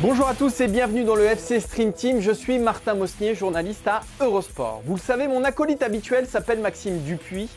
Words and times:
Bonjour 0.00 0.26
à 0.26 0.34
tous 0.34 0.60
et 0.60 0.66
bienvenue 0.66 1.04
dans 1.04 1.14
le 1.14 1.24
FC 1.24 1.60
Stream 1.60 1.92
Team. 1.92 2.20
Je 2.20 2.32
suis 2.32 2.58
Martin 2.58 2.94
Mosnier, 2.94 3.36
journaliste 3.36 3.86
à 3.86 4.00
Eurosport. 4.20 4.82
Vous 4.84 4.94
le 4.94 5.00
savez, 5.00 5.28
mon 5.28 5.44
acolyte 5.44 5.82
habituel 5.82 6.26
s'appelle 6.26 6.58
Maxime 6.58 6.98
Dupuis. 7.02 7.48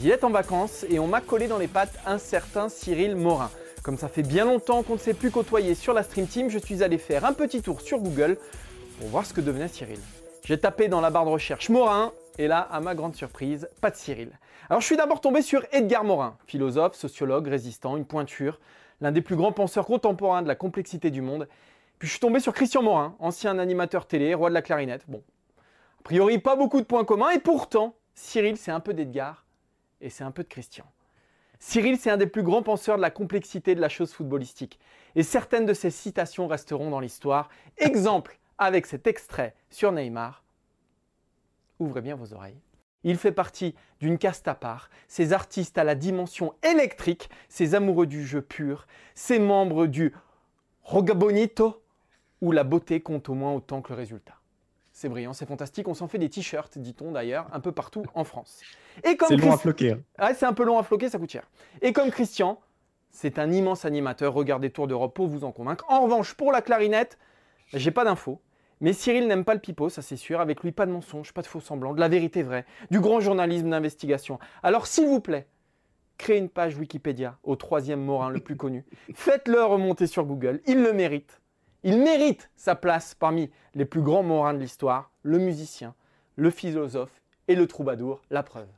Il 0.00 0.10
est 0.10 0.24
en 0.24 0.30
vacances 0.30 0.86
et 0.88 0.98
on 0.98 1.06
m'a 1.06 1.20
collé 1.20 1.46
dans 1.46 1.58
les 1.58 1.68
pattes 1.68 1.98
un 2.06 2.16
certain 2.16 2.70
Cyril 2.70 3.16
Morin. 3.16 3.50
Comme 3.82 3.98
ça 3.98 4.08
fait 4.08 4.22
bien 4.22 4.46
longtemps 4.46 4.82
qu'on 4.82 4.94
ne 4.94 4.98
s'est 4.98 5.12
plus 5.12 5.30
côtoyer 5.30 5.74
sur 5.74 5.92
la 5.92 6.02
Stream 6.02 6.26
Team, 6.26 6.48
je 6.48 6.58
suis 6.58 6.82
allé 6.82 6.96
faire 6.96 7.26
un 7.26 7.34
petit 7.34 7.60
tour 7.60 7.82
sur 7.82 7.98
Google 7.98 8.38
pour 8.98 9.08
voir 9.08 9.26
ce 9.26 9.34
que 9.34 9.42
devenait 9.42 9.68
Cyril. 9.68 10.00
J'ai 10.42 10.58
tapé 10.58 10.88
dans 10.88 11.02
la 11.02 11.10
barre 11.10 11.26
de 11.26 11.30
recherche 11.30 11.68
Morin 11.68 12.12
et 12.38 12.48
là, 12.48 12.60
à 12.60 12.80
ma 12.80 12.94
grande 12.94 13.14
surprise, 13.14 13.68
pas 13.82 13.90
de 13.90 13.96
Cyril. 13.96 14.30
Alors 14.70 14.82
je 14.82 14.86
suis 14.86 14.96
d'abord 14.96 15.20
tombé 15.22 15.40
sur 15.40 15.64
Edgar 15.72 16.04
Morin, 16.04 16.36
philosophe, 16.46 16.94
sociologue, 16.94 17.48
résistant, 17.48 17.96
une 17.96 18.04
pointure, 18.04 18.60
l'un 19.00 19.12
des 19.12 19.22
plus 19.22 19.36
grands 19.36 19.52
penseurs 19.52 19.86
contemporains 19.86 20.42
de 20.42 20.48
la 20.48 20.54
complexité 20.54 21.10
du 21.10 21.22
monde. 21.22 21.48
Puis 21.98 22.06
je 22.06 22.12
suis 22.12 22.20
tombé 22.20 22.38
sur 22.38 22.52
Christian 22.52 22.82
Morin, 22.82 23.16
ancien 23.18 23.58
animateur 23.58 24.06
télé, 24.06 24.34
roi 24.34 24.50
de 24.50 24.54
la 24.54 24.62
clarinette. 24.62 25.04
Bon, 25.08 25.22
a 26.00 26.02
priori 26.02 26.38
pas 26.38 26.54
beaucoup 26.54 26.80
de 26.80 26.86
points 26.86 27.06
communs 27.06 27.30
et 27.30 27.38
pourtant, 27.38 27.94
Cyril 28.14 28.58
c'est 28.58 28.70
un 28.70 28.80
peu 28.80 28.92
d'Edgar 28.92 29.46
et 30.02 30.10
c'est 30.10 30.24
un 30.24 30.30
peu 30.30 30.42
de 30.42 30.48
Christian. 30.48 30.84
Cyril, 31.60 31.98
c'est 31.98 32.10
un 32.10 32.16
des 32.16 32.26
plus 32.26 32.42
grands 32.42 32.62
penseurs 32.62 32.96
de 32.96 33.02
la 33.02 33.10
complexité 33.10 33.74
de 33.74 33.80
la 33.80 33.88
chose 33.88 34.12
footballistique. 34.12 34.78
Et 35.16 35.24
certaines 35.24 35.66
de 35.66 35.74
ses 35.74 35.90
citations 35.90 36.46
resteront 36.46 36.90
dans 36.90 37.00
l'histoire. 37.00 37.48
Exemple 37.78 38.38
avec 38.58 38.86
cet 38.86 39.06
extrait 39.06 39.56
sur 39.70 39.90
Neymar. 39.90 40.44
Ouvrez 41.80 42.00
bien 42.00 42.14
vos 42.14 42.32
oreilles. 42.32 42.60
Il 43.08 43.16
fait 43.16 43.32
partie 43.32 43.74
d'une 44.00 44.18
caste 44.18 44.48
à 44.48 44.54
part, 44.54 44.90
ces 45.08 45.32
artistes 45.32 45.78
à 45.78 45.82
la 45.82 45.94
dimension 45.94 46.52
électrique, 46.62 47.30
ces 47.48 47.74
amoureux 47.74 48.06
du 48.06 48.22
jeu 48.26 48.42
pur, 48.42 48.86
ces 49.14 49.38
membres 49.38 49.86
du 49.86 50.12
Rogabonito, 50.82 51.82
où 52.42 52.52
la 52.52 52.64
beauté 52.64 53.00
compte 53.00 53.30
au 53.30 53.34
moins 53.34 53.54
autant 53.54 53.80
que 53.80 53.94
le 53.94 53.98
résultat. 53.98 54.34
C'est 54.92 55.08
brillant, 55.08 55.32
c'est 55.32 55.46
fantastique. 55.46 55.88
On 55.88 55.94
s'en 55.94 56.06
fait 56.06 56.18
des 56.18 56.28
t-shirts, 56.28 56.76
dit-on 56.76 57.12
d'ailleurs, 57.12 57.46
un 57.54 57.60
peu 57.60 57.72
partout 57.72 58.04
en 58.12 58.24
France. 58.24 58.60
C'est 59.02 59.36
long 59.36 59.52
à 59.52 59.56
floquer. 59.56 59.96
Hein. 60.18 60.34
C'est 60.34 60.44
un 60.44 60.52
peu 60.52 60.64
long 60.64 60.76
à 60.76 60.82
floquer, 60.82 61.08
ça 61.08 61.18
coûte 61.18 61.30
cher. 61.30 61.48
Et 61.80 61.94
comme 61.94 62.10
Christian, 62.10 62.60
c'est 63.10 63.38
un 63.38 63.50
immense 63.50 63.86
animateur. 63.86 64.34
Regardez 64.34 64.68
Tour 64.68 64.86
d'Europe 64.86 65.14
pour 65.14 65.28
vous 65.28 65.44
en 65.44 65.52
convaincre. 65.52 65.86
En 65.88 66.02
revanche, 66.02 66.34
pour 66.34 66.52
la 66.52 66.60
clarinette, 66.60 67.16
j'ai 67.72 67.90
pas 67.90 68.04
d'infos. 68.04 68.38
Mais 68.80 68.92
Cyril 68.92 69.26
n'aime 69.26 69.44
pas 69.44 69.54
le 69.54 69.60
pipeau, 69.60 69.88
ça 69.88 70.02
c'est 70.02 70.16
sûr. 70.16 70.40
Avec 70.40 70.62
lui, 70.62 70.72
pas 70.72 70.86
de 70.86 70.92
mensonge, 70.92 71.32
pas 71.32 71.42
de 71.42 71.46
faux 71.46 71.60
semblant, 71.60 71.94
de 71.94 72.00
la 72.00 72.08
vérité 72.08 72.42
vraie, 72.42 72.64
du 72.90 73.00
grand 73.00 73.20
journalisme 73.20 73.70
d'investigation. 73.70 74.38
Alors 74.62 74.86
s'il 74.86 75.06
vous 75.06 75.20
plaît, 75.20 75.46
créez 76.16 76.38
une 76.38 76.48
page 76.48 76.76
Wikipédia 76.76 77.38
au 77.42 77.56
troisième 77.56 78.02
Morin 78.02 78.30
le 78.30 78.40
plus 78.40 78.56
connu. 78.56 78.84
Faites-le 79.14 79.62
remonter 79.62 80.06
sur 80.06 80.24
Google, 80.24 80.60
il 80.66 80.82
le 80.82 80.92
mérite. 80.92 81.40
Il 81.84 81.98
mérite 81.98 82.50
sa 82.56 82.74
place 82.74 83.14
parmi 83.14 83.50
les 83.74 83.84
plus 83.84 84.02
grands 84.02 84.24
morins 84.24 84.54
de 84.54 84.58
l'histoire, 84.58 85.12
le 85.22 85.38
musicien, 85.38 85.94
le 86.34 86.50
philosophe 86.50 87.22
et 87.46 87.54
le 87.54 87.66
troubadour, 87.66 88.22
la 88.30 88.42
preuve. 88.42 88.68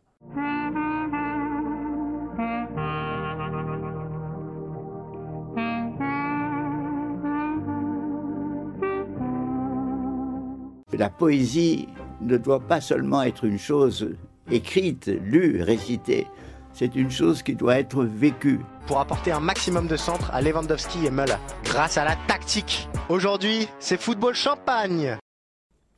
La 10.93 11.09
poésie 11.09 11.89
ne 12.21 12.37
doit 12.37 12.61
pas 12.61 12.81
seulement 12.81 13.23
être 13.23 13.45
une 13.45 13.59
chose 13.59 14.15
écrite, 14.51 15.07
lue, 15.07 15.63
récitée, 15.63 16.27
c'est 16.73 16.95
une 16.97 17.11
chose 17.11 17.43
qui 17.43 17.55
doit 17.55 17.79
être 17.79 18.05
vécue. 18.05 18.61
Pour 18.87 19.01
apporter 19.01 19.33
un 19.33 19.41
maximum 19.41 19.87
de 19.87 19.97
centre 19.97 20.31
à 20.33 20.41
Lewandowski 20.43 21.07
et 21.07 21.11
Müller, 21.11 21.37
grâce 21.65 21.97
à 21.97 22.05
la 22.05 22.17
tactique. 22.27 22.89
Aujourd'hui, 23.09 23.69
c'est 23.79 24.01
football 24.01 24.35
champagne. 24.35 25.17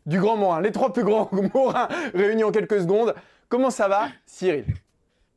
Du 0.04 0.20
grand 0.20 0.36
Morin, 0.36 0.60
les 0.60 0.72
trois 0.72 0.92
plus 0.92 1.04
grands 1.04 1.30
Morins 1.54 1.88
réunis 2.14 2.44
en 2.44 2.50
quelques 2.50 2.80
secondes. 2.80 3.14
Comment 3.48 3.70
ça 3.70 3.88
va, 3.88 4.08
Cyril? 4.26 4.66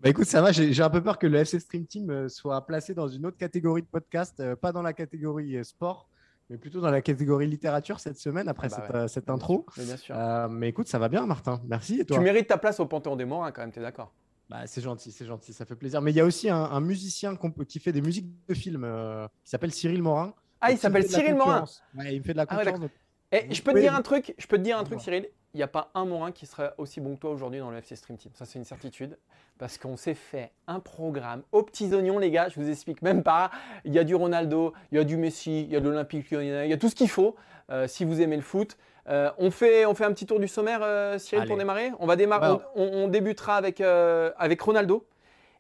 Bah 0.01 0.09
écoute, 0.09 0.25
ça 0.25 0.41
va, 0.41 0.51
j'ai 0.51 0.81
un 0.81 0.89
peu 0.89 1.01
peur 1.01 1.17
que 1.17 1.27
le 1.27 1.39
FC 1.39 1.59
Stream 1.59 1.85
Team 1.85 2.09
euh, 2.09 2.29
soit 2.29 2.65
placé 2.65 2.93
dans 2.93 3.07
une 3.07 3.25
autre 3.25 3.37
catégorie 3.37 3.81
de 3.81 3.87
podcast, 3.87 4.39
euh, 4.39 4.55
pas 4.55 4.71
dans 4.71 4.81
la 4.81 4.93
catégorie 4.93 5.57
euh, 5.57 5.63
sport, 5.63 6.09
mais 6.49 6.57
plutôt 6.57 6.81
dans 6.81 6.91
la 6.91 7.01
catégorie 7.01 7.47
littérature 7.47 7.99
cette 7.99 8.17
semaine 8.17 8.47
après 8.47 8.69
ah 8.73 8.87
bah 8.91 9.07
cette, 9.07 9.29
intro. 9.29 9.65
Mais, 9.77 9.85
bien 9.85 9.97
sûr. 9.97 10.15
mais 10.49 10.69
écoute, 10.69 10.87
ça 10.87 10.99
va 10.99 11.09
bien, 11.09 11.25
Martin. 11.25 11.61
Merci. 11.65 11.99
Et 12.01 12.05
toi? 12.05 12.17
Tu 12.17 12.23
mérites 12.23 12.47
ta 12.47 12.57
place 12.57 12.79
au 12.79 12.85
Panthéon 12.85 13.15
des 13.15 13.25
Morins, 13.25 13.51
quand 13.51 13.61
même, 13.61 13.71
tu 13.71 13.79
es 13.79 13.81
d'accord? 13.81 14.13
Bah, 14.49 14.67
c'est 14.67 14.81
gentil, 14.81 15.11
c'est 15.11 15.25
gentil, 15.25 15.53
ça 15.53 15.65
fait 15.65 15.75
plaisir. 15.75 16.01
Mais 16.01 16.11
il 16.11 16.15
y 16.15 16.19
a 16.19 16.25
aussi 16.25 16.49
un, 16.49 16.79
musicien 16.79 17.35
qui 17.67 17.79
fait 17.79 17.91
des 17.91 18.01
musiques 18.01 18.27
de 18.47 18.53
films 18.53 18.83
euh, 18.83 19.27
qui 19.43 19.49
s'appelle 19.49 19.71
Cyril 19.71 20.03
Morin. 20.03 20.33
Ah, 20.61 20.71
il 20.71 20.77
s'appelle 20.77 21.07
Cyril 21.07 21.35
Morin. 21.35 21.65
il 22.05 22.19
me 22.19 22.23
fait 22.23 22.33
de 22.33 22.37
la 22.37 22.45
ah 22.47 22.55
concurrence. 22.55 22.91
Et 23.31 23.53
je 23.53 23.61
peux 23.61 23.73
te 23.73 23.79
dire 23.79 23.95
un 23.95 24.01
truc, 24.01 24.35
je 24.37 24.47
peux 24.47 24.57
te 24.57 24.63
dire 24.63 24.77
un 24.77 24.83
truc, 24.83 25.01
Cyril. 25.01 25.27
Il 25.55 25.59
n'y 25.59 25.63
a 25.63 25.67
pas 25.67 25.89
un 25.95 26.03
Morin 26.03 26.33
qui 26.33 26.45
serait 26.45 26.73
aussi 26.77 26.99
bon 26.99 27.15
que 27.15 27.21
toi 27.21 27.31
aujourd'hui 27.31 27.61
dans 27.61 27.71
le 27.71 27.77
FC 27.77 27.95
Stream 27.95 28.17
Team. 28.17 28.29
Ça, 28.35 28.43
c'est 28.43 28.59
une 28.59 28.65
certitude. 28.65 29.17
Parce 29.57 29.77
qu'on 29.77 29.95
s'est 29.95 30.13
fait 30.13 30.51
un 30.67 30.81
programme 30.81 31.43
aux 31.53 31.63
petits 31.63 31.93
oignons, 31.93 32.19
les 32.19 32.29
gars. 32.29 32.49
Je 32.49 32.59
vous 32.59 32.69
explique 32.69 33.01
même 33.01 33.23
pas. 33.23 33.51
Il 33.85 33.93
y 33.93 33.99
a 33.99 34.03
du 34.03 34.15
Ronaldo, 34.15 34.73
il 34.91 34.97
y 34.97 34.99
a 34.99 35.05
du 35.05 35.15
Messi, 35.15 35.61
il 35.61 35.71
y 35.71 35.77
a 35.77 35.79
de 35.79 35.87
l'Olympique 35.87 36.29
Lyonnais, 36.29 36.67
il 36.67 36.69
y 36.69 36.73
a 36.73 36.77
tout 36.77 36.89
ce 36.89 36.95
qu'il 36.95 37.09
faut 37.09 37.37
euh, 37.69 37.87
si 37.87 38.03
vous 38.03 38.19
aimez 38.19 38.35
le 38.35 38.41
foot. 38.41 38.75
Euh, 39.07 39.31
on, 39.37 39.49
fait, 39.49 39.85
on 39.85 39.95
fait 39.95 40.03
un 40.03 40.11
petit 40.11 40.25
tour 40.25 40.41
du 40.41 40.49
sommaire, 40.49 40.81
euh, 40.83 41.17
Cyril, 41.17 41.47
pour 41.47 41.55
démarrer. 41.55 41.93
On, 42.01 42.05
va 42.05 42.17
démarrer 42.17 42.57
on, 42.75 43.07
débutera 43.07 43.55
avec, 43.55 43.79
avec 43.79 44.59
Ronaldo. 44.59 45.07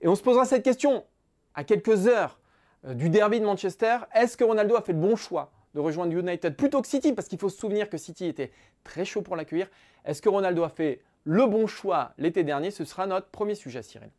Et 0.01 0.09
on 0.09 0.15
se 0.15 0.23
posera 0.23 0.43
cette 0.43 0.63
question 0.63 1.05
à 1.53 1.63
quelques 1.63 2.07
heures 2.07 2.37
du 2.83 3.09
derby 3.09 3.39
de 3.39 3.45
Manchester. 3.45 3.99
Est-ce 4.13 4.35
que 4.35 4.43
Ronaldo 4.43 4.75
a 4.75 4.81
fait 4.81 4.91
le 4.91 4.99
bon 4.99 5.15
choix 5.15 5.53
de 5.75 5.79
rejoindre 5.79 6.13
United 6.13 6.55
plutôt 6.55 6.81
que 6.81 6.87
City 6.87 7.13
Parce 7.13 7.27
qu'il 7.27 7.37
faut 7.37 7.49
se 7.49 7.59
souvenir 7.59 7.89
que 7.89 7.97
City 7.97 8.25
était 8.25 8.51
très 8.83 9.05
chaud 9.05 9.21
pour 9.21 9.35
l'accueillir. 9.35 9.67
Est-ce 10.05 10.21
que 10.21 10.29
Ronaldo 10.29 10.63
a 10.63 10.69
fait 10.69 11.01
le 11.25 11.45
bon 11.45 11.67
choix 11.67 12.13
l'été 12.17 12.43
dernier? 12.43 12.71
Ce 12.71 12.85
sera 12.85 13.05
notre 13.05 13.27
premier 13.27 13.55
sujet, 13.55 13.83
Cyril. 13.83 14.09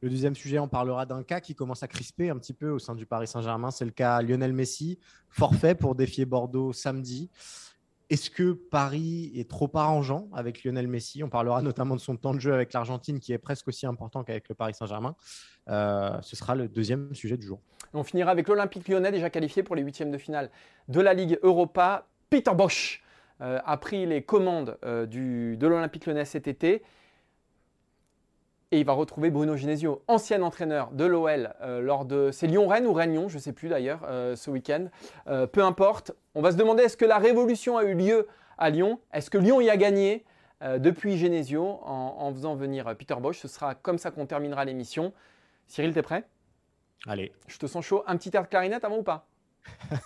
Le 0.00 0.10
deuxième 0.10 0.36
sujet, 0.36 0.60
on 0.60 0.68
parlera 0.68 1.06
d'un 1.06 1.24
cas 1.24 1.40
qui 1.40 1.56
commence 1.56 1.82
à 1.82 1.88
crisper 1.88 2.30
un 2.30 2.38
petit 2.38 2.52
peu 2.52 2.70
au 2.70 2.78
sein 2.78 2.94
du 2.94 3.04
Paris 3.04 3.26
Saint-Germain. 3.26 3.72
C'est 3.72 3.84
le 3.84 3.90
cas 3.90 4.22
Lionel 4.22 4.52
Messi, 4.52 5.00
forfait 5.28 5.74
pour 5.74 5.96
défier 5.96 6.24
Bordeaux 6.24 6.72
samedi. 6.72 7.30
Est-ce 8.10 8.30
que 8.30 8.52
Paris 8.52 9.32
est 9.34 9.50
trop 9.50 9.70
arrangeant 9.74 10.28
avec 10.32 10.62
Lionel 10.62 10.86
Messi? 10.88 11.22
On 11.24 11.28
parlera 11.28 11.62
notamment 11.62 11.96
de 11.96 12.00
son 12.00 12.16
temps 12.16 12.32
de 12.32 12.38
jeu 12.38 12.54
avec 12.54 12.72
l'Argentine 12.72 13.18
qui 13.18 13.32
est 13.32 13.38
presque 13.38 13.66
aussi 13.68 13.86
important 13.86 14.24
qu'avec 14.24 14.48
le 14.48 14.54
Paris 14.54 14.72
Saint-Germain. 14.72 15.16
Euh, 15.68 16.16
ce 16.22 16.36
sera 16.36 16.54
le 16.54 16.68
deuxième 16.68 17.14
sujet 17.14 17.36
du 17.36 17.46
jour. 17.46 17.60
On 17.94 18.02
finira 18.02 18.30
avec 18.30 18.48
l'Olympique 18.48 18.88
lyonnais 18.88 19.10
déjà 19.10 19.30
qualifié 19.30 19.62
pour 19.62 19.76
les 19.76 19.82
huitièmes 19.82 20.10
de 20.10 20.18
finale 20.18 20.50
de 20.88 21.00
la 21.00 21.14
Ligue 21.14 21.38
Europa. 21.42 22.06
Peter 22.30 22.52
Bosch 22.54 23.02
euh, 23.40 23.60
a 23.64 23.76
pris 23.76 24.06
les 24.06 24.22
commandes 24.22 24.76
euh, 24.84 25.06
de 25.06 25.66
l'Olympique 25.66 26.06
lyonnais 26.06 26.24
cet 26.24 26.48
été. 26.48 26.82
Et 28.70 28.80
il 28.80 28.84
va 28.84 28.92
retrouver 28.92 29.30
Bruno 29.30 29.56
Genesio, 29.56 30.02
ancien 30.08 30.42
entraîneur 30.42 30.90
de 30.90 31.06
l'OL 31.06 31.54
lors 31.80 32.04
de. 32.04 32.28
C'est 32.30 32.46
Lyon-Rennes 32.46 32.86
ou 32.86 32.92
Rennes-Lyon, 32.92 33.30
je 33.30 33.36
ne 33.36 33.40
sais 33.40 33.54
plus 33.54 33.70
d'ailleurs, 33.70 34.06
ce 34.36 34.50
week-end. 34.50 34.88
Peu 35.24 35.64
importe. 35.64 36.12
On 36.34 36.42
va 36.42 36.52
se 36.52 36.58
demander 36.58 36.82
est-ce 36.82 36.98
que 36.98 37.06
la 37.06 37.16
révolution 37.16 37.78
a 37.78 37.84
eu 37.84 37.94
lieu 37.94 38.28
à 38.58 38.68
Lyon? 38.68 39.00
Est-ce 39.14 39.30
que 39.30 39.38
Lyon 39.38 39.62
y 39.62 39.70
a 39.70 39.78
gagné? 39.78 40.26
Depuis 40.60 41.16
Genesio 41.16 41.80
en, 41.82 42.30
faisant 42.34 42.56
venir 42.56 42.94
Peter 42.98 43.14
Bosch 43.18 43.38
Ce 43.38 43.48
sera 43.48 43.74
comme 43.74 43.96
ça 43.96 44.10
qu'on 44.10 44.26
terminera 44.26 44.66
l'émission. 44.66 45.14
Cyril, 45.68 45.92
t'es 45.92 46.02
prêt? 46.02 46.24
Allez. 47.06 47.32
Je 47.46 47.58
te 47.58 47.66
sens 47.66 47.84
chaud. 47.84 48.02
Un 48.06 48.16
petit 48.16 48.30
air 48.34 48.42
de 48.42 48.48
clarinette 48.48 48.84
avant 48.84 48.98
ou 48.98 49.02
pas? 49.02 49.28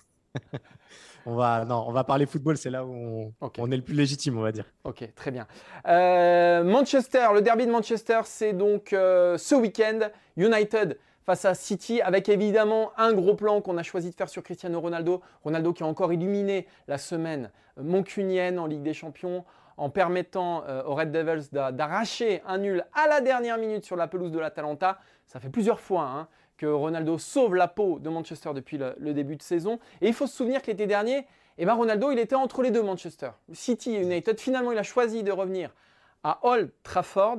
On 1.24 1.36
va, 1.36 1.64
non, 1.64 1.84
on 1.86 1.92
va 1.92 2.02
parler 2.02 2.26
football, 2.26 2.56
c'est 2.56 2.68
là 2.70 2.84
où 2.84 3.32
on, 3.40 3.70
est 3.70 3.76
le 3.76 3.82
plus 3.82 3.94
légitime, 3.94 4.38
on 4.38 4.42
va 4.42 4.50
dire. 4.50 4.64
Ok, 4.82 5.08
très 5.14 5.30
bien. 5.30 5.46
Euh, 5.86 6.64
Manchester, 6.64 7.28
le 7.32 7.42
derby 7.42 7.64
de 7.64 7.70
Manchester, 7.70 8.22
c'est 8.24 8.52
donc 8.52 8.92
euh, 8.92 9.38
ce 9.38 9.54
week-end. 9.54 10.00
United 10.36 10.98
face 11.24 11.44
à 11.44 11.54
City, 11.54 12.00
avec 12.00 12.28
évidemment 12.28 12.90
un 12.96 13.12
gros 13.12 13.34
plan 13.34 13.60
qu'on 13.60 13.78
a 13.78 13.84
choisi 13.84 14.10
de 14.10 14.16
faire 14.16 14.28
sur 14.28 14.42
Cristiano 14.42 14.80
Ronaldo. 14.80 15.22
Ronaldo 15.44 15.72
qui 15.72 15.84
a 15.84 15.86
encore 15.86 16.12
illuminé 16.12 16.66
la 16.88 16.98
semaine 16.98 17.52
moncunienne 17.80 18.58
en 18.58 18.66
Ligue 18.66 18.82
des 18.82 18.94
Champions 18.94 19.44
en 19.82 19.90
permettant 19.90 20.62
euh, 20.68 20.84
aux 20.84 20.94
Red 20.94 21.10
Devils 21.10 21.48
d'arracher 21.50 22.40
un 22.46 22.58
nul 22.58 22.84
à 22.94 23.08
la 23.08 23.20
dernière 23.20 23.58
minute 23.58 23.84
sur 23.84 23.96
la 23.96 24.06
pelouse 24.06 24.30
de 24.30 24.38
l'Atalanta. 24.38 25.00
Ça 25.26 25.40
fait 25.40 25.48
plusieurs 25.48 25.80
fois 25.80 26.04
hein, 26.04 26.28
que 26.56 26.66
Ronaldo 26.66 27.18
sauve 27.18 27.56
la 27.56 27.66
peau 27.66 27.98
de 27.98 28.08
Manchester 28.08 28.50
depuis 28.54 28.78
le, 28.78 29.12
début 29.12 29.34
de 29.34 29.42
saison. 29.42 29.80
Et 30.00 30.06
il 30.06 30.14
faut 30.14 30.28
se 30.28 30.36
souvenir 30.36 30.62
que 30.62 30.68
l'été 30.68 30.86
dernier, 30.86 31.26
eh 31.58 31.66
ben 31.66 31.74
Ronaldo, 31.74 32.12
il 32.12 32.20
était 32.20 32.36
entre 32.36 32.62
les 32.62 32.70
deux 32.70 32.84
Manchester, 32.84 33.30
City 33.52 33.96
United. 33.96 34.38
Finalement, 34.38 34.70
il 34.70 34.78
a 34.78 34.84
choisi 34.84 35.24
de 35.24 35.32
revenir 35.32 35.74
à 36.22 36.38
Old 36.42 36.70
Trafford. 36.84 37.38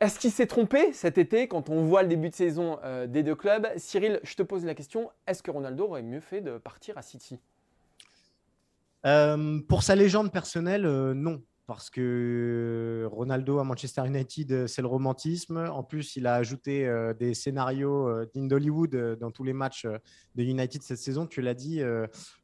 Est-ce 0.00 0.18
qu'il 0.18 0.30
s'est 0.30 0.46
trompé 0.46 0.92
cet 0.92 1.16
été 1.16 1.48
quand 1.48 1.70
on 1.70 1.84
voit 1.84 2.02
le 2.02 2.08
début 2.08 2.28
de 2.28 2.34
saison 2.34 2.78
euh, 2.84 3.06
des 3.06 3.22
deux 3.22 3.34
clubs? 3.34 3.66
Cyril, 3.78 4.20
je 4.24 4.34
te 4.34 4.42
pose 4.42 4.66
la 4.66 4.74
question, 4.74 5.10
est-ce 5.26 5.42
que 5.42 5.50
Ronaldo 5.50 5.84
aurait 5.84 6.02
mieux 6.02 6.20
fait 6.20 6.42
de 6.42 6.58
partir 6.58 6.98
à 6.98 7.02
City? 7.02 7.40
Euh, 9.06 9.60
Pour 9.68 9.82
sa 9.82 9.94
légende 9.94 10.32
personnelle, 10.32 10.86
euh, 10.86 11.14
non. 11.14 11.42
parce 11.66 11.88
que 11.88 13.08
Ronaldo 13.10 13.58
à 13.58 13.64
Manchester 13.64 14.02
United, 14.06 14.66
c'est 14.66 14.82
le 14.82 14.88
romantisme. 14.88 15.56
En 15.70 15.82
plus, 15.82 16.16
il 16.16 16.26
a 16.26 16.34
ajouté 16.34 16.86
des 17.18 17.32
scénarios 17.32 18.26
d'Hollywood 18.34 19.16
dans 19.18 19.30
tous 19.30 19.44
les 19.44 19.54
matchs 19.54 19.86
de 20.34 20.42
United 20.42 20.82
cette 20.82 20.98
saison. 20.98 21.26
Tu 21.26 21.40
l'as 21.40 21.54
dit, 21.54 21.80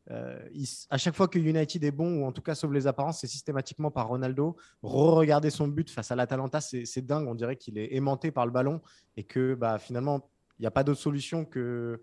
à 0.08 0.96
chaque 0.96 1.14
fois 1.14 1.28
que 1.28 1.38
United 1.38 1.84
est 1.84 1.90
bon, 1.90 2.22
ou 2.22 2.24
en 2.24 2.32
tout 2.32 2.40
cas 2.40 2.54
sauve 2.54 2.72
les 2.72 2.86
apparences, 2.86 3.20
c'est 3.20 3.26
systématiquement 3.26 3.90
par 3.90 4.08
Ronaldo. 4.08 4.56
Re-regarder 4.82 5.50
son 5.50 5.68
but 5.68 5.90
face 5.90 6.10
à 6.10 6.16
l'Atalanta, 6.16 6.62
c'est 6.62 7.04
dingue. 7.04 7.28
On 7.28 7.34
dirait 7.34 7.56
qu'il 7.56 7.76
est 7.76 7.94
aimanté 7.94 8.30
par 8.30 8.46
le 8.46 8.52
ballon 8.52 8.80
et 9.18 9.24
que 9.24 9.54
bah, 9.54 9.78
finalement, 9.78 10.30
il 10.58 10.62
n'y 10.62 10.66
a 10.66 10.70
pas 10.70 10.84
d'autre 10.84 11.00
solution 11.00 11.44
que 11.44 12.00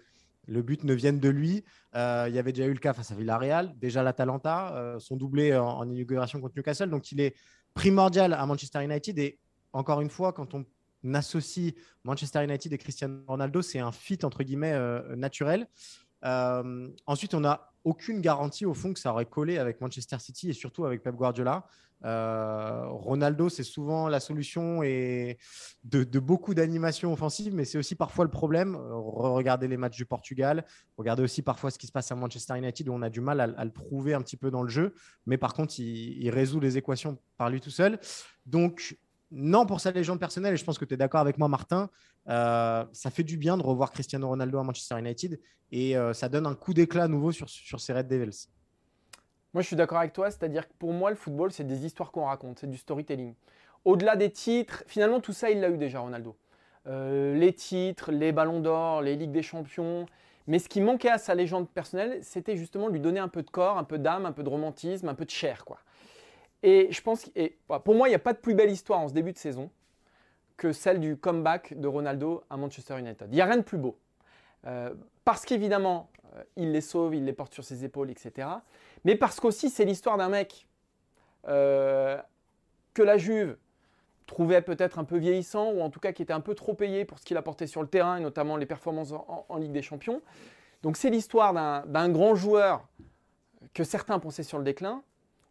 le 0.47 0.61
but 0.61 0.83
ne 0.83 0.93
vienne 0.93 1.19
de 1.19 1.29
lui. 1.29 1.63
Euh, 1.95 2.25
il 2.27 2.35
y 2.35 2.39
avait 2.39 2.51
déjà 2.51 2.67
eu 2.67 2.73
le 2.73 2.79
cas 2.79 2.93
face 2.93 3.11
à 3.11 3.15
Villarreal, 3.15 3.73
déjà 3.77 4.03
l'Atalanta, 4.03 4.75
euh, 4.75 4.99
son 4.99 5.15
doublé 5.15 5.55
en, 5.55 5.87
inauguration 5.89 6.41
contre 6.41 6.55
Newcastle. 6.55 6.89
Donc 6.89 7.11
il 7.11 7.21
est 7.21 7.35
primordial 7.73 8.33
à 8.33 8.45
Manchester 8.45 8.83
United. 8.83 9.19
Et 9.19 9.39
encore 9.73 10.01
une 10.01 10.09
fois, 10.09 10.33
quand 10.33 10.53
on 10.53 10.65
associe 11.13 11.73
Manchester 12.03 12.43
United 12.43 12.73
et 12.73 12.77
Cristiano 12.77 13.21
Ronaldo, 13.27 13.61
c'est 13.61 13.79
un 13.79 13.91
fit 13.91 14.19
entre 14.23 14.43
guillemets 14.43 14.73
euh, 14.73 15.15
naturel. 15.15 15.67
ensuite, 16.23 17.33
on 17.33 17.41
n'a 17.41 17.69
aucune 17.87 18.19
garantie 18.19 18.65
au 18.65 18.73
fond 18.73 18.91
que 18.93 18.99
ça 18.99 19.11
aurait 19.11 19.25
collé 19.25 19.57
avec 19.57 19.79
Manchester 19.79 20.19
City 20.19 20.49
et 20.49 20.53
surtout 20.53 20.85
avec 20.85 21.01
Pep 21.01 21.15
Guardiola. 21.15 21.65
Euh, 22.05 22.85
Ronaldo, 22.89 23.49
c'est 23.49 23.63
souvent 23.63 24.07
la 24.07 24.19
solution 24.19 24.83
et 24.83 25.37
de, 25.83 26.19
beaucoup 26.19 26.53
d'animations 26.53 27.11
offensives, 27.13 27.55
mais 27.55 27.65
c'est 27.65 27.77
aussi 27.77 27.95
parfois 27.95 28.25
le 28.25 28.29
problème. 28.29 28.75
Regardez 28.75 29.67
les 29.67 29.77
matchs 29.77 29.95
du 29.95 30.05
Portugal, 30.05 30.65
regardez 30.97 31.23
aussi 31.23 31.41
parfois 31.41 31.71
ce 31.71 31.79
qui 31.79 31.87
se 31.87 31.91
passe 31.93 32.11
à 32.11 32.15
Manchester 32.15 32.57
United 32.57 32.87
où 32.89 32.93
on 32.93 33.01
a 33.01 33.09
du 33.09 33.21
mal 33.21 33.39
à, 33.39 33.65
le 33.65 33.71
prouver 33.71 34.13
un 34.13 34.21
petit 34.21 34.37
peu 34.37 34.51
dans 34.51 34.63
le 34.63 34.69
jeu, 34.69 34.93
mais 35.25 35.37
par 35.37 35.53
contre, 35.53 35.79
il, 35.79 36.29
résout 36.29 36.59
les 36.59 36.77
équations 36.77 37.17
par 37.37 37.49
lui 37.49 37.61
tout 37.61 37.71
seul. 37.71 37.99
Donc, 38.45 38.97
non 39.31 39.65
pour 39.65 39.79
sa 39.79 39.91
légende 39.91 40.19
personnelle, 40.19 40.53
et 40.53 40.57
je 40.57 40.63
pense 40.63 40.77
que 40.77 40.85
tu 40.85 40.93
es 40.93 40.97
d'accord 40.97 41.21
avec 41.21 41.37
moi, 41.37 41.47
Martin, 41.47 41.89
euh, 42.29 42.85
ça 42.93 43.11
fait 43.11 43.23
du 43.23 43.37
bien 43.37 43.57
de 43.57 43.63
revoir 43.63 43.91
Cristiano 43.91 44.27
Ronaldo 44.27 44.57
à 44.59 44.63
Manchester 44.63 44.99
United 44.99 45.39
et 45.71 45.95
ça 46.13 46.29
donne 46.29 46.45
un 46.45 46.55
coup 46.55 46.73
d'éclat 46.73 47.09
nouveau 47.09 47.33
sur, 47.33 47.49
sur 47.49 47.81
ces 47.81 47.91
Red 47.91 48.07
Devils. 48.07 48.47
Moi, 49.53 49.61
je 49.61 49.67
suis 49.67 49.75
d'accord 49.75 49.97
avec 49.97 50.13
toi, 50.13 50.29
c'est-à-dire 50.29 50.67
que 50.67 50.73
pour 50.77 50.93
moi, 50.93 51.09
le 51.09 51.15
football, 51.15 51.51
c'est 51.51 51.65
des 51.65 51.85
histoires 51.85 52.11
qu'on 52.11 52.25
raconte, 52.25 52.59
c'est 52.59 52.69
du 52.69 52.77
storytelling. 52.77 53.33
Au-delà 53.85 54.15
des 54.15 54.29
titres, 54.29 54.83
finalement, 54.87 55.19
tout 55.19 55.33
ça, 55.33 55.49
il 55.49 55.61
l'a 55.61 55.69
eu 55.69 55.77
déjà, 55.77 55.99
Ronaldo. 55.99 56.37
Euh, 56.87 57.33
les 57.35 57.53
titres, 57.53 58.11
les 58.11 58.31
ballons 58.31 58.59
d'or, 58.59 59.01
les 59.01 59.15
Ligues 59.15 59.31
des 59.31 59.41
Champions. 59.41 60.05
Mais 60.45 60.59
ce 60.59 60.69
qui 60.69 60.79
manquait 60.79 61.09
à 61.09 61.17
sa 61.17 61.35
légende 61.35 61.69
personnelle, 61.69 62.19
c'était 62.21 62.55
justement 62.55 62.87
lui 62.87 62.99
donner 62.99 63.19
un 63.19 63.27
peu 63.27 63.41
de 63.41 63.49
corps, 63.49 63.77
un 63.77 63.83
peu 63.83 63.97
d'âme, 63.97 64.25
un 64.25 64.31
peu 64.31 64.43
de 64.43 64.49
romantisme, 64.49 65.09
un 65.09 65.15
peu 65.15 65.25
de 65.25 65.29
chair. 65.29 65.65
Quoi. 65.65 65.79
Et 66.63 66.87
je 66.91 67.01
pense, 67.01 67.29
et 67.35 67.57
pour 67.83 67.95
moi, 67.95 68.07
il 68.07 68.11
n'y 68.11 68.15
a 68.15 68.19
pas 68.19 68.33
de 68.33 68.39
plus 68.39 68.55
belle 68.55 68.71
histoire 68.71 68.99
en 68.99 69.07
ce 69.07 69.13
début 69.13 69.31
de 69.31 69.37
saison 69.37 69.69
que 70.55 70.71
celle 70.71 70.99
du 70.99 71.17
comeback 71.17 71.79
de 71.79 71.87
Ronaldo 71.87 72.43
à 72.49 72.57
Manchester 72.57 72.97
United. 72.97 73.27
Il 73.31 73.35
n'y 73.35 73.41
a 73.41 73.45
rien 73.45 73.57
de 73.57 73.61
plus 73.61 73.77
beau. 73.77 73.97
Euh, 74.65 74.93
parce 75.23 75.45
qu'évidemment, 75.45 76.09
euh, 76.35 76.43
il 76.55 76.71
les 76.71 76.81
sauve, 76.81 77.13
il 77.13 77.25
les 77.25 77.33
porte 77.33 77.53
sur 77.53 77.63
ses 77.63 77.85
épaules, 77.85 78.09
etc 78.09 78.47
mais 79.07 79.15
parce 79.15 79.39
qu'aussi 79.39 79.69
c'est 79.69 79.85
l'histoire 79.85 80.17
d'un 80.17 80.29
mec 80.29 80.67
euh, 81.47 82.21
que 82.93 83.01
la 83.01 83.17
Juve 83.17 83.57
trouvait 84.25 84.61
peut-être 84.61 84.99
un 84.99 85.05
peu 85.05 85.17
vieillissant, 85.17 85.71
ou 85.71 85.81
en 85.81 85.89
tout 85.89 86.01
cas 86.01 86.11
qui 86.11 86.21
était 86.21 86.33
un 86.33 86.41
peu 86.41 86.55
trop 86.55 86.73
payé 86.73 87.05
pour 87.05 87.17
ce 87.17 87.23
qu'il 87.23 87.37
apportait 87.37 87.67
sur 87.67 87.81
le 87.81 87.87
terrain, 87.87 88.17
et 88.17 88.19
notamment 88.19 88.57
les 88.57 88.65
performances 88.65 89.13
en, 89.13 89.57
Ligue 89.57 89.71
des 89.71 89.81
Champions. 89.81 90.21
Donc 90.83 90.97
c'est 90.97 91.09
l'histoire 91.09 91.53
d'un 91.85 92.09
grand 92.09 92.35
joueur 92.35 92.85
que 93.73 93.85
certains 93.85 94.19
pensaient 94.19 94.43
sur 94.43 94.57
le 94.57 94.65
déclin. 94.65 95.01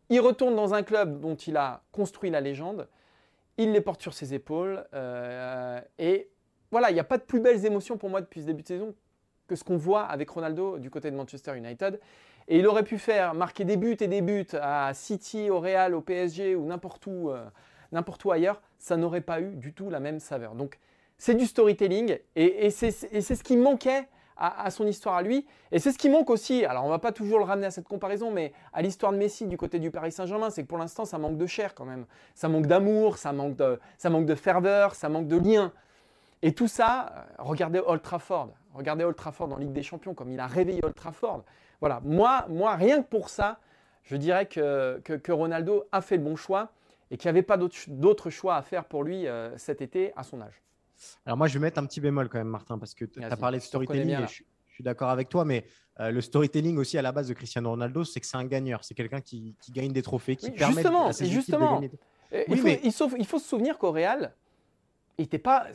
Il 0.08 0.20
retourne 0.20 0.55
dans 0.55 0.75
un 0.75 0.82
club 0.82 1.20
dont 1.20 1.35
il 1.35 1.56
a 1.56 1.82
construit 1.93 2.31
la 2.31 2.41
légende, 2.41 2.88
il 3.58 3.73
les 3.73 3.81
porte 3.81 4.03
sur 4.03 4.14
ses 4.14 4.35
épaules, 4.35 4.85
euh, 4.94 5.81
et 5.99 6.29
voilà, 6.70 6.91
il 6.91 6.94
n'y 6.94 7.00
a 7.00 7.05
pas 7.05 7.19
de 7.19 7.23
plus 7.23 7.41
belles 7.41 7.64
émotions 7.64 7.97
pour 7.97 8.11
moi 8.11 8.20
depuis 8.20 8.43
ce 8.43 8.47
début 8.47 8.62
de 8.62 8.69
saison 8.69 8.94
que 9.47 9.56
ce 9.56 9.64
qu'on 9.64 9.76
voit 9.76 10.03
avec 10.03 10.29
Ronaldo 10.31 10.79
du 10.79 10.91
côté 10.91 11.11
de 11.11 11.17
Manchester 11.17 11.56
United. 11.56 12.00
Et 12.49 12.58
il 12.58 12.67
aurait 12.67 12.85
pu 12.85 12.99
faire 12.99 13.35
marquer 13.35 13.64
des 13.64 13.76
buts 13.76 13.97
et 14.00 14.08
des 14.08 14.20
buts 14.20 14.47
à 14.61 14.93
City, 14.94 15.50
au 15.50 15.61
Real, 15.61 15.94
au 15.94 16.00
PSG 16.00 16.55
ou 16.55 16.67
n'importe 16.67 17.06
où, 17.06 17.31
euh, 17.31 17.44
n'importe 17.93 18.25
où 18.25 18.31
ailleurs, 18.31 18.61
ça 18.79 18.97
n'aurait 18.97 19.20
pas 19.20 19.41
eu 19.41 19.56
du 19.56 19.73
tout 19.73 19.91
la 19.91 20.00
même 20.00 20.20
saveur. 20.20 20.55
Donc 20.55 20.79
c'est 21.19 21.35
du 21.35 21.47
storytelling 21.47 22.19
et, 22.35 22.70
c'est 22.70 22.91
ce 22.91 23.43
qui 23.43 23.56
manquait 23.56 24.09
à, 24.37 24.71
son 24.71 24.87
histoire 24.87 25.17
à 25.17 25.23
lui. 25.23 25.47
Et 25.73 25.79
c'est 25.79 25.93
ce 25.93 25.99
qui 25.99 26.09
manque 26.09 26.31
aussi, 26.31 26.65
alors 26.65 26.85
on 26.85 26.88
va 26.88 26.99
pas 26.99 27.12
toujours 27.12 27.38
le 27.38 27.44
ramener 27.44 27.67
à 27.67 27.71
cette 27.71 27.88
comparaison, 27.88 28.31
mais 28.31 28.53
à 28.73 28.83
l'histoire 28.83 29.12
de 29.12 29.17
Messi 29.17 29.47
du 29.47 29.56
côté 29.56 29.79
du 29.79 29.91
Paris 29.91 30.12
Saint-Germain, 30.12 30.50
c'est 30.50 30.62
que 30.62 30.69
pour 30.69 30.79
l'instant 30.79 31.05
ça 31.05 31.19
manque 31.19 31.38
de 31.38 31.47
chair 31.47 31.75
quand 31.75 31.85
même. 31.85 32.06
Ça 32.35 32.49
manque 32.49 32.67
d'amour, 32.67 33.19
ça, 33.19 33.33
manque 33.33 33.56
de, 33.56 33.81
ça 33.99 34.11
manque 34.11 34.27
de 34.27 34.35
ferveur, 34.35 34.94
ça 34.94 35.09
manque 35.09 35.29
de 35.29 35.37
lien. 35.37 35.73
Et 36.43 36.53
tout 36.53 36.69
ça, 36.69 37.12
euh, 37.17 37.21
regardez 37.38 37.81
Old 37.85 38.03
Trafford. 38.03 38.50
Regardez 38.75 39.05
Old 39.05 39.17
Trafford 39.17 39.53
en 39.53 39.56
Ligue 39.56 39.73
des 39.73 39.83
Champions, 39.83 40.15
comme 40.15 40.31
il 40.31 40.41
a 40.41 40.47
réveillé 40.47 40.85
Old 40.85 40.94
Trafford. 40.94 41.44
Voilà, 41.81 42.00
moi, 42.05 42.44
moi 42.49 42.75
rien 42.75 43.03
que 43.03 43.09
pour 43.09 43.31
ça, 43.31 43.59
je 44.03 44.17
dirais 44.17 44.47
que, 44.47 45.00
que, 45.03 45.33
Ronaldo 45.33 45.85
a 45.93 46.00
fait 46.00 46.17
le 46.17 46.23
bon 46.23 46.37
choix 46.37 46.71
et 47.11 47.17
qu'il 47.17 47.29
n'y 47.29 47.31
avait 47.31 47.43
pas 47.43 47.56
d'autre 47.56 48.31
choix 48.31 48.56
à 48.56 48.62
faire 48.62 48.85
pour 48.85 49.03
lui 49.03 49.27
euh, 49.27 49.56
cet 49.59 49.81
été 49.81 50.12
à 50.17 50.23
son 50.23 50.41
âge. 50.41 50.62
Alors 51.25 51.37
moi, 51.37 51.47
je 51.47 51.55
vais 51.55 51.61
mettre 51.61 51.79
un 51.79 51.87
petit 51.87 52.01
bémol 52.01 52.29
quand 52.29 52.39
même, 52.39 52.49
Martin, 52.49 52.79
parce 52.79 52.95
que 52.95 53.05
tu 53.05 53.23
as 53.23 53.37
parlé 53.37 53.59
de 53.59 53.63
storytelling 53.63 54.11
et 54.11 54.27
je, 54.27 54.43
suis 54.75 54.85
d'accord 54.85 55.09
avec 55.09 55.31
toi, 55.31 55.47
mais 55.47 55.65
euh, 56.01 56.11
le 56.11 56.21
storytelling 56.21 56.77
aussi 56.77 56.99
à 56.99 57.03
la 57.03 57.11
base 57.11 57.29
de 57.29 57.35
Cristiano 57.35 57.71
Ronaldo, 57.71 58.05
c'est 58.05 58.21
que 58.21 58.27
c'est 58.27 58.37
un 58.37 58.45
gagneur, 58.45 58.85
c'est 58.85 58.95
quelqu'un 58.95 59.23
qui, 59.23 59.55
qui, 59.59 59.73
gagne 59.73 59.93
des 59.93 60.03
trophées, 60.03 60.37
qui 60.37 60.51
permet 60.51 60.83
justement, 60.83 61.07
à 61.07 61.13
ses 61.15 61.27
justement. 61.27 61.81
de 61.81 61.87
gagner. 61.87 61.91
Il, 62.49 62.59
faut, 62.59 62.69
il, 62.69 62.93
faut, 62.93 63.17
il 63.17 63.27
faut 63.27 63.39
se 63.39 63.49
souvenir 63.49 63.79
qu'au 63.79 63.93
Real, 63.93 64.35
c'était 65.19 65.39
pas, 65.39 65.69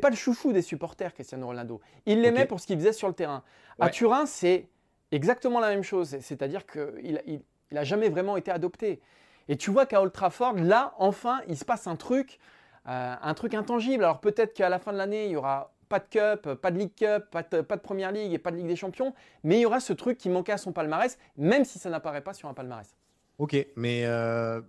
pas 0.00 0.10
le 0.10 0.16
chouchou 0.16 0.52
des 0.52 0.62
supporters, 0.62 1.14
Cristiano 1.14 1.46
Ronaldo. 1.46 1.80
Il 2.04 2.20
l'aimait 2.20 2.46
pour 2.46 2.58
ce 2.58 2.66
qu'il 2.66 2.76
faisait 2.78 2.92
sur 2.92 3.06
le 3.06 3.14
terrain. 3.14 3.44
À 3.78 3.90
Turin, 3.90 4.26
c'est 4.26 4.68
exactement 5.12 5.60
la 5.60 5.68
même 5.68 5.84
chose. 5.84 6.16
C'est-à-dire 6.20 6.66
qu'il 6.66 7.22
il, 7.26 7.42
il 7.70 7.78
a 7.78 7.84
jamais 7.84 8.08
vraiment 8.08 8.36
été 8.36 8.50
adopté. 8.50 9.00
Et 9.48 9.56
tu 9.56 9.70
vois 9.70 9.86
qu'à 9.86 10.02
Old 10.02 10.12
Trafford, 10.12 10.54
là, 10.54 10.94
enfin, 10.98 11.40
il 11.48 11.56
se 11.56 11.64
passe 11.64 11.86
un 11.86 11.96
truc, 11.96 12.38
euh, 12.88 13.14
un 13.20 13.34
truc 13.34 13.54
intangible. 13.54 14.04
Alors 14.04 14.20
peut-être 14.20 14.54
qu'à 14.54 14.68
la 14.68 14.78
fin 14.78 14.92
de 14.92 14.98
l'année, 14.98 15.26
il 15.26 15.32
y 15.32 15.36
aura 15.36 15.74
pas 15.88 15.98
de 15.98 16.04
Cup, 16.04 16.54
pas 16.54 16.70
de 16.70 16.78
League 16.78 16.94
Cup, 16.96 17.24
pas 17.30 17.42
de, 17.42 17.60
Première 17.76 18.12
Ligue 18.12 18.32
et 18.32 18.38
pas 18.38 18.50
de 18.50 18.56
Ligue 18.56 18.66
des 18.66 18.76
Champions, 18.76 19.14
mais 19.42 19.58
il 19.58 19.62
y 19.62 19.66
aura 19.66 19.80
ce 19.80 19.92
truc 19.92 20.18
qui 20.18 20.28
manquait 20.28 20.52
à 20.52 20.58
son 20.58 20.72
palmarès, 20.72 21.18
même 21.36 21.64
si 21.64 21.78
ça 21.78 21.90
n'apparaît 21.90 22.22
pas 22.22 22.34
sur 22.34 22.48
un 22.48 22.54
palmarès. 22.54 22.94
Ok, 23.38 23.56
mais 23.76 24.04
euh, 24.04 24.60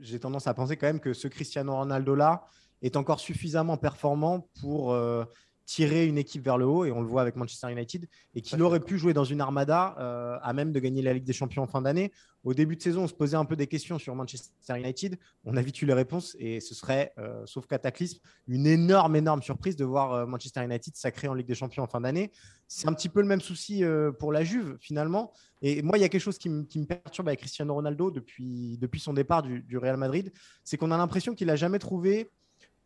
j'ai 0.00 0.18
tendance 0.18 0.46
à 0.46 0.54
penser 0.54 0.76
quand 0.76 0.86
même 0.86 1.00
que 1.00 1.12
ce 1.12 1.28
Cristiano 1.28 1.74
Ronaldo-là 1.74 2.46
est 2.82 2.96
encore 2.96 3.20
suffisamment 3.20 3.76
performant 3.76 4.48
pour 4.60 4.92
euh, 4.92 5.24
tirer 5.64 6.06
une 6.06 6.18
équipe 6.18 6.44
vers 6.44 6.58
le 6.58 6.66
haut, 6.66 6.84
et 6.84 6.92
on 6.92 7.00
le 7.00 7.06
voit 7.06 7.22
avec 7.22 7.36
Manchester 7.36 7.70
United, 7.70 8.06
et 8.34 8.40
qu'il 8.40 8.62
aurait 8.62 8.80
pu 8.80 8.98
jouer 8.98 9.12
dans 9.12 9.24
une 9.24 9.40
armada 9.40 9.94
euh, 9.98 10.38
à 10.42 10.52
même 10.52 10.72
de 10.72 10.80
gagner 10.80 11.02
la 11.02 11.12
Ligue 11.12 11.24
des 11.24 11.32
Champions 11.32 11.62
en 11.62 11.66
fin 11.66 11.82
d'année. 11.82 12.12
Au 12.44 12.54
début 12.54 12.76
de 12.76 12.82
saison, 12.82 13.04
on 13.04 13.08
se 13.08 13.14
posait 13.14 13.36
un 13.36 13.44
peu 13.44 13.54
des 13.54 13.68
questions 13.68 13.98
sur 13.98 14.14
Manchester 14.16 14.76
United. 14.76 15.16
On 15.44 15.56
a 15.56 15.62
vite 15.62 15.80
eu 15.80 15.86
les 15.86 15.92
réponses, 15.92 16.36
et 16.38 16.60
ce 16.60 16.74
serait, 16.74 17.12
euh, 17.18 17.42
sauf 17.46 17.66
cataclysme, 17.66 18.18
une 18.48 18.66
énorme, 18.66 19.16
énorme 19.16 19.42
surprise 19.42 19.76
de 19.76 19.84
voir 19.84 20.12
euh, 20.12 20.26
Manchester 20.26 20.64
United 20.64 20.96
sacré 20.96 21.28
en 21.28 21.34
Ligue 21.34 21.46
des 21.46 21.54
Champions 21.54 21.84
en 21.84 21.88
fin 21.88 22.00
d'année. 22.00 22.32
C'est 22.66 22.88
un 22.88 22.94
petit 22.94 23.08
peu 23.08 23.20
le 23.20 23.26
même 23.26 23.42
souci 23.42 23.84
pour 24.18 24.32
la 24.32 24.44
Juve, 24.44 24.78
finalement. 24.80 25.34
Et 25.60 25.82
moi, 25.82 25.98
il 25.98 26.00
y 26.00 26.04
a 26.04 26.08
quelque 26.08 26.22
chose 26.22 26.38
qui, 26.38 26.48
me 26.48 26.84
perturbe 26.84 27.28
avec 27.28 27.40
Cristiano 27.40 27.74
Ronaldo 27.74 28.10
depuis, 28.10 28.78
depuis 28.78 28.98
son 28.98 29.12
départ 29.12 29.42
du, 29.42 29.60
du 29.60 29.76
Real 29.76 29.98
Madrid, 29.98 30.32
c'est 30.64 30.78
qu'on 30.78 30.90
a 30.90 30.96
l'impression 30.96 31.34
qu'il 31.34 31.48
n'a 31.48 31.56
jamais 31.56 31.78
trouvé 31.78 32.30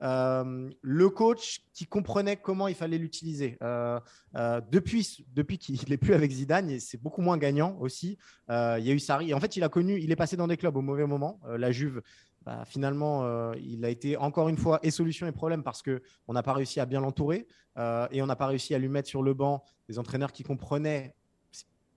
euh, 0.03 0.71
le 0.83 1.09
coach 1.09 1.63
qui 1.73 1.87
comprenait 1.87 2.37
comment 2.37 2.69
il 2.69 2.75
fallait 2.75 2.99
l'utiliser. 2.99 3.57
Euh, 3.63 3.99
euh, 4.37 4.61
depuis 4.71 5.25
depuis 5.35 5.59
qu'il 5.59 5.79
n'est 5.89 5.97
plus 5.97 6.15
avec 6.15 6.31
Zidane, 6.31 6.79
c'est 6.81 7.01
beaucoup 7.01 7.23
moins 7.23 7.39
gagnant 7.39 7.77
aussi. 7.81 8.19
il 8.49 8.85
y. 8.85 9.35
En 9.35 9.41
fait, 9.41 9.57
il 9.57 9.65
a 9.65 9.69
connu, 9.69 9.99
il 10.01 10.11
est 10.11 10.17
passé 10.17 10.37
dans 10.37 10.49
des 10.49 10.57
clubs 10.57 10.77
au 10.77 10.83
mauvais 10.83 11.07
moment. 11.07 11.41
la 11.47 11.73
Juve, 11.73 12.03
bah, 12.45 12.65
finalement, 12.67 13.53
il 13.55 13.85
a 13.85 13.89
été 13.89 14.17
encore 14.17 14.49
une 14.49 14.59
fois 14.59 14.81
et 14.83 14.91
solution 14.91 15.27
et 15.27 15.33
problème 15.33 15.63
parce 15.63 15.83
qu'on 15.83 16.33
n'a 16.33 16.43
pas 16.43 16.53
réussi 16.53 16.81
à 16.81 16.87
bien 16.87 17.01
l'entourer 17.01 17.47
et 17.79 18.23
on 18.23 18.27
n'a 18.27 18.37
pas 18.37 18.47
réussi 18.47 18.75
à 18.75 18.79
lui 18.79 18.89
mettre 18.89 19.09
sur 19.09 19.23
le 19.23 19.35
banc 19.35 19.65
des 19.89 19.99
entraîneurs 19.99 20.33
qui 20.33 20.43
comprenaient 20.43 21.15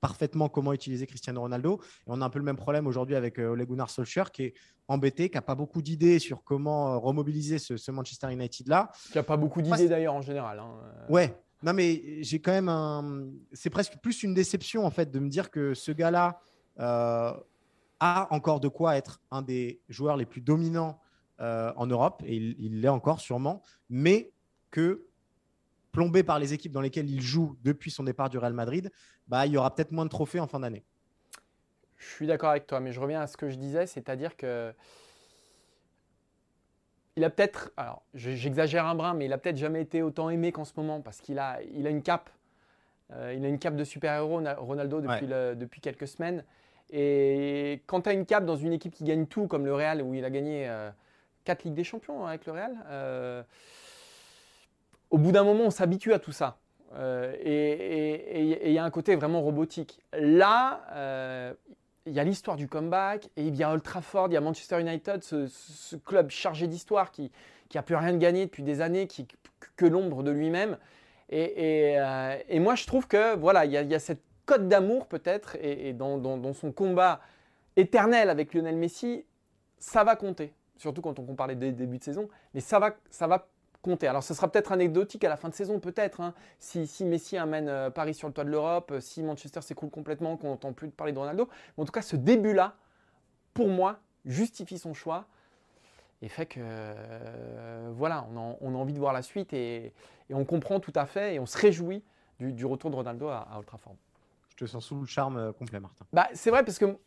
parfaitement 0.01 0.49
comment 0.49 0.73
utiliser 0.73 1.05
Cristiano 1.07 1.41
Ronaldo. 1.41 1.79
Et 1.81 2.07
on 2.07 2.21
a 2.21 2.25
un 2.25 2.29
peu 2.29 2.39
le 2.39 2.45
même 2.45 2.55
problème 2.55 2.87
aujourd'hui 2.87 3.15
avec 3.15 3.39
euh, 3.39 3.49
Ole 3.49 3.65
Gunnar 3.65 3.89
Solskjaer 3.89 4.31
qui 4.31 4.43
est 4.43 4.53
embêté, 4.87 5.29
qui 5.29 5.35
n'a 5.35 5.41
pas 5.41 5.55
beaucoup 5.55 5.81
d'idées 5.81 6.19
sur 6.19 6.43
comment 6.43 6.93
euh, 6.93 6.97
remobiliser 6.97 7.59
ce, 7.59 7.91
Manchester 7.91 8.31
United-là. 8.31 8.91
Qui 9.11 9.17
n'a 9.17 9.23
pas 9.23 9.37
beaucoup 9.37 9.61
d'idées 9.61 9.87
d'ailleurs 9.87 10.13
en 10.13 10.21
général. 10.21 10.59
Hein. 10.59 10.75
Ouais, 11.09 11.35
non 11.63 11.73
mais 11.73 12.23
j'ai 12.23 12.39
quand 12.39 12.51
même 12.51 12.69
un... 12.69 13.27
C'est 13.53 13.69
presque 13.69 13.97
plus 14.01 14.23
une 14.23 14.33
déception 14.33 14.85
en 14.85 14.91
fait 14.91 15.11
de 15.11 15.19
me 15.19 15.29
dire 15.29 15.51
que 15.51 15.73
ce 15.73 15.91
gars-là 15.91 16.39
euh, 16.79 17.33
a 17.99 18.27
encore 18.33 18.59
de 18.59 18.67
quoi 18.67 18.95
être 18.95 19.21
un 19.31 19.41
des 19.41 19.81
joueurs 19.89 20.17
les 20.17 20.25
plus 20.25 20.41
dominants 20.41 20.99
en 21.41 21.87
Europe, 21.87 22.21
et 22.25 22.35
il 22.35 22.81
l'est 22.81 22.89
encore 22.89 23.21
sûrement, 23.21 23.63
mais 23.89 24.33
que 24.71 25.05
plombé 25.91 26.23
par 26.23 26.39
les 26.39 26.53
équipes 26.53 26.71
dans 26.71 26.81
lesquelles 26.81 27.09
il 27.09 27.21
joue 27.21 27.57
depuis 27.63 27.91
son 27.91 28.03
départ 28.03 28.29
du 28.29 28.37
Real 28.37 28.53
Madrid, 28.53 28.91
bah, 29.29 29.45
il 29.45 29.53
y 29.53 29.57
aura 29.57 29.73
peut-être 29.73 29.91
moins 29.91 30.05
de 30.05 30.09
trophées 30.09 30.39
en 30.39 30.47
fin 30.47 30.59
d'année. 30.59 30.83
Je 31.97 32.07
suis 32.07 32.27
d'accord 32.27 32.49
avec 32.49 32.65
toi, 32.67 32.79
mais 32.79 32.91
je 32.91 32.99
reviens 32.99 33.21
à 33.21 33.27
ce 33.27 33.37
que 33.37 33.49
je 33.49 33.55
disais, 33.55 33.85
c'est-à-dire 33.85 34.35
que 34.35 34.73
il 37.15 37.23
a 37.25 37.29
peut-être, 37.29 37.71
alors 37.75 38.01
j'exagère 38.13 38.85
un 38.85 38.95
brin, 38.95 39.13
mais 39.13 39.25
il 39.25 39.33
a 39.33 39.37
peut-être 39.37 39.57
jamais 39.57 39.81
été 39.81 40.01
autant 40.01 40.29
aimé 40.29 40.53
qu'en 40.53 40.63
ce 40.63 40.71
moment 40.77 41.01
parce 41.01 41.19
qu'il 41.19 41.37
a, 41.37 41.59
il 41.73 41.85
a 41.85 41.89
une 41.89 42.01
cape. 42.01 42.29
Euh, 43.11 43.33
il 43.35 43.43
a 43.43 43.49
une 43.49 43.59
cape 43.59 43.75
de 43.75 43.83
super-héros, 43.83 44.41
Ronaldo, 44.57 45.01
depuis, 45.01 45.27
depuis 45.27 45.81
quelques 45.81 46.07
semaines. 46.07 46.43
Et 46.91 47.81
quand 47.87 48.01
tu 48.01 48.09
as 48.09 48.13
une 48.13 48.25
cape 48.25 48.45
dans 48.45 48.55
une 48.55 48.71
équipe 48.71 48.93
qui 48.93 49.03
gagne 49.03 49.25
tout, 49.25 49.47
comme 49.47 49.65
le 49.65 49.73
Real, 49.73 50.01
où 50.01 50.13
il 50.13 50.23
a 50.23 50.29
gagné 50.29 50.71
4 51.43 51.63
Ligues 51.63 51.73
des 51.73 51.83
Champions 51.83 52.25
hein, 52.25 52.29
avec 52.29 52.45
le 52.45 52.53
Real, 52.53 53.45
au 55.09 55.17
bout 55.17 55.31
d'un 55.31 55.43
moment, 55.43 55.65
on 55.65 55.71
s'habitue 55.71 56.13
à 56.13 56.19
tout 56.19 56.31
ça. 56.31 56.57
Euh, 56.95 57.35
et 57.39 58.67
il 58.67 58.71
y 58.71 58.77
a 58.77 58.83
un 58.83 58.89
côté 58.89 59.15
vraiment 59.15 59.41
robotique. 59.41 60.01
Là, 60.13 60.81
euh, 60.91 61.53
il 62.05 62.13
y 62.13 62.19
a 62.19 62.23
l'histoire 62.23 62.57
du 62.57 62.67
comeback, 62.67 63.29
et 63.37 63.43
il 63.43 63.55
y 63.55 63.63
a 63.63 63.71
Old 63.71 63.83
Trafford, 63.83 64.27
il 64.29 64.33
y 64.33 64.37
a 64.37 64.41
Manchester 64.41 64.79
United, 64.79 65.23
ce, 65.23 65.95
club 65.97 66.29
chargé 66.29 66.67
d'histoire 66.67 67.11
qui 67.11 67.31
n'a 67.73 67.83
plus 67.83 67.95
rien 67.95 68.13
de 68.13 68.17
gagné 68.17 68.45
depuis 68.45 68.63
des 68.63 68.81
années, 68.81 69.07
qui 69.07 69.27
que 69.75 69.85
l'ombre 69.85 70.23
de 70.23 70.31
lui-même. 70.31 70.77
Euh, 71.31 72.37
et, 72.47 72.59
moi, 72.59 72.75
je 72.75 72.85
trouve 72.85 73.07
que 73.07 73.35
voilà, 73.35 73.65
il 73.65 73.71
y, 73.71 73.95
a 73.95 73.99
cette 73.99 74.21
cote 74.45 74.67
d'amour 74.67 75.07
peut-être, 75.07 75.57
et, 75.61 75.93
dans, 75.93 76.53
son 76.53 76.71
combat 76.71 77.21
éternel 77.75 78.29
avec 78.29 78.53
Lionel 78.53 78.75
Messi, 78.75 79.25
ça 79.77 80.03
va 80.03 80.15
compter. 80.15 80.53
Surtout 80.77 81.01
quand 81.01 81.19
on 81.19 81.25
compare 81.25 81.47
les 81.47 81.55
débuts 81.55 81.97
de 81.97 82.03
saison, 82.03 82.29
mais 82.53 82.61
ça 82.61 82.79
va, 82.79 82.95
ça 83.09 83.27
va 83.27 83.47
compter. 83.81 84.07
Alors 84.07 84.23
ce 84.23 84.33
sera 84.33 84.51
peut-être 84.51 84.71
anecdotique 84.71 85.23
à 85.23 85.29
la 85.29 85.37
fin 85.37 85.49
de 85.49 85.53
saison, 85.53 85.79
peut-être. 85.79 86.21
Hein. 86.21 86.33
Si, 86.59 87.05
Messi 87.05 87.37
amène 87.37 87.69
euh, 87.69 87.89
Paris 87.89 88.13
sur 88.13 88.27
le 88.27 88.33
toit 88.33 88.43
de 88.43 88.49
l'Europe, 88.49 88.91
euh, 88.91 88.99
si 88.99 89.23
Manchester 89.23 89.61
s'écroule 89.61 89.89
complètement, 89.89 90.37
qu'on 90.37 90.49
n'entend 90.49 90.73
plus 90.73 90.89
parler 90.89 91.13
de 91.13 91.19
Ronaldo. 91.19 91.49
Mais 91.77 91.83
en 91.83 91.85
tout 91.85 91.91
cas, 91.91 92.01
ce 92.01 92.15
début-là, 92.15 92.75
pour 93.53 93.69
moi, 93.69 93.99
justifie 94.25 94.77
son 94.77 94.93
choix 94.93 95.25
et 96.21 96.27
fait 96.27 96.45
que 96.45 96.59
euh, 96.61 97.89
voilà, 97.93 98.27
on 98.61 98.73
a, 98.73 98.77
envie 98.77 98.93
de 98.93 98.99
voir 98.99 99.13
la 99.13 99.21
suite 99.21 99.53
et, 99.53 99.93
on 100.31 100.45
comprend 100.45 100.79
tout 100.79 100.93
à 100.95 101.07
fait 101.07 101.35
et 101.35 101.39
on 101.39 101.47
se 101.47 101.57
réjouit 101.57 102.03
du, 102.39 102.65
retour 102.65 102.91
de 102.91 102.95
Ronaldo 102.95 103.29
à, 103.29 103.47
à 103.51 103.57
Old 103.57 103.65
Trafford. 103.65 103.95
Je 104.49 104.65
te 104.65 104.65
sens 104.65 104.85
sous 104.85 104.99
le 104.99 105.07
charme 105.07 105.53
complet, 105.53 105.79
Martin. 105.79 106.05
Bah, 106.13 106.27
c'est 106.33 106.51
vrai 106.51 106.63
parce 106.63 106.77
que 106.77 106.97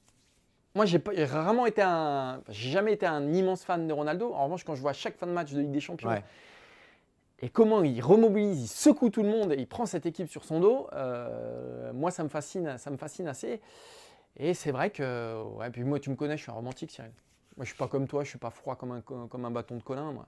moi, 0.75 0.87
j'ai 0.87 1.01
rarement 1.25 1.67
été 1.67 1.83
un, 1.83 2.43
j'ai 2.49 2.71
jamais 2.71 2.95
été 2.95 3.05
un 3.05 3.33
immense 3.33 3.65
fan 3.65 3.87
de 3.87 3.93
Ronaldo. 3.93 4.33
En 4.33 4.45
revanche, 4.45 4.65
quand 4.65 4.75
je 4.75 4.81
vois 4.81 4.95
chaque 4.95 5.17
fin 5.19 5.27
de 5.27 5.33
match 5.33 5.53
de 5.53 5.61
Ligue 5.61 5.71
des 5.71 5.81
Champions, 5.81 6.11
et 7.43 7.49
comment 7.49 7.83
il 7.83 8.01
remobilise, 8.01 8.63
il 8.63 8.69
secoue 8.69 9.11
tout 9.11 9.25
le 9.25 9.29
monde 9.29 9.53
et 9.53 9.57
il 9.57 9.67
prend 9.67 9.85
cette 9.85 10.07
équipe 10.07 10.29
sur 10.29 10.45
son 10.45 10.61
dos, 10.61 10.87
euh, 10.93 11.93
moi 11.93 12.13
ça 12.13 12.23
me 12.23 12.29
fascine, 12.29 12.79
ça 12.79 12.91
me 12.91 12.97
fascine 12.97 13.27
assez. 13.27 13.61
Et 14.37 14.55
c'est 14.55 14.71
vrai 14.71 14.91
que, 14.91 15.43
ouais, 15.57 15.69
puis 15.71 15.83
moi 15.83 15.99
tu 15.99 16.09
me 16.09 16.15
connais, 16.15 16.37
je 16.37 16.43
suis 16.43 16.53
un 16.53 16.55
romantique, 16.55 16.93
Cyril. 16.93 17.11
Moi 17.57 17.65
je 17.65 17.71
suis 17.71 17.77
pas 17.77 17.89
comme 17.89 18.07
toi, 18.07 18.23
je 18.23 18.29
suis 18.29 18.39
pas 18.39 18.51
froid 18.51 18.77
comme 18.77 18.93
un, 18.93 19.01
comme 19.01 19.45
un 19.45 19.51
bâton 19.51 19.77
de 19.77 19.83
colin. 19.83 20.13
Moi, 20.13 20.27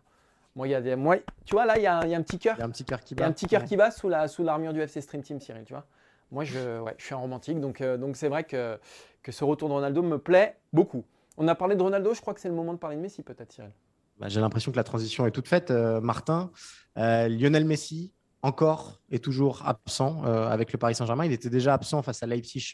moi, 0.57 0.69
y 0.69 0.75
a 0.75 0.81
des, 0.81 0.97
moi 0.97 1.17
tu 1.45 1.55
vois 1.55 1.67
là, 1.67 1.79
il 1.79 1.83
y, 1.83 1.87
a, 1.87 1.99
un 1.99 2.23
petit 2.23 2.39
cœur. 2.39 2.57
Il 2.57 2.61
y 2.61 2.63
a 2.63 2.67
un 2.67 2.71
petit 2.71 2.85
cœur 2.85 3.01
qui 3.01 3.15
bat. 3.15 3.23
Il 3.23 3.25
y 3.25 3.27
a 3.27 3.29
un 3.29 3.33
petit 3.33 3.47
cœur 3.47 3.65
qui 3.65 3.77
bat 3.77 3.93
sous 3.93 4.09
la 4.09 4.27
sous 4.27 4.43
l'armure 4.43 4.73
du 4.73 4.81
FC 4.81 5.01
Stream 5.01 5.23
Team, 5.23 5.41
Cyril, 5.41 5.65
tu 5.65 5.73
vois. 5.73 5.87
Moi 6.33 6.43
je, 6.43 6.81
ouais, 6.81 6.95
je 6.99 7.05
suis 7.05 7.15
un 7.15 7.19
romantique, 7.19 7.61
donc 7.61 7.81
euh, 7.81 7.97
donc 7.97 8.17
c'est 8.17 8.29
vrai 8.29 8.43
que 8.43 8.79
que 9.23 9.31
ce 9.31 9.45
retour 9.45 9.69
de 9.69 9.75
Ronaldo 9.75 10.03
me 10.03 10.19
plaît 10.19 10.57
beaucoup. 10.73 11.05
On 11.37 11.47
a 11.47 11.55
parlé 11.55 11.77
de 11.77 11.83
Ronaldo, 11.83 12.13
je 12.13 12.21
crois 12.21 12.35
que 12.35 12.41
c'est 12.41 12.49
le 12.49 12.55
moment 12.55 12.73
de 12.73 12.79
parler 12.79 12.97
de 12.97 13.01
Messi 13.03 13.23
peut-être, 13.23 13.53
Cyril. 13.53 13.71
Bah, 14.19 14.29
j'ai 14.29 14.41
l'impression 14.41 14.71
que 14.71 14.77
la 14.77 14.85
transition 14.85 15.27
est 15.27 15.31
toute 15.31 15.49
faite. 15.49 15.71
Euh, 15.71 16.01
Martin, 16.01 16.51
euh, 16.99 17.29
Lionel 17.29 17.65
Messi, 17.65 18.13
encore 18.43 19.01
et 19.11 19.19
toujours 19.19 19.67
absent 19.67 20.23
euh, 20.25 20.49
avec 20.49 20.73
le 20.73 20.79
Paris 20.79 20.95
Saint-Germain. 20.95 21.25
Il 21.25 21.33
était 21.33 21.51
déjà 21.51 21.75
absent 21.75 22.03
face 22.03 22.23
à 22.23 22.27
Leipzig 22.27 22.73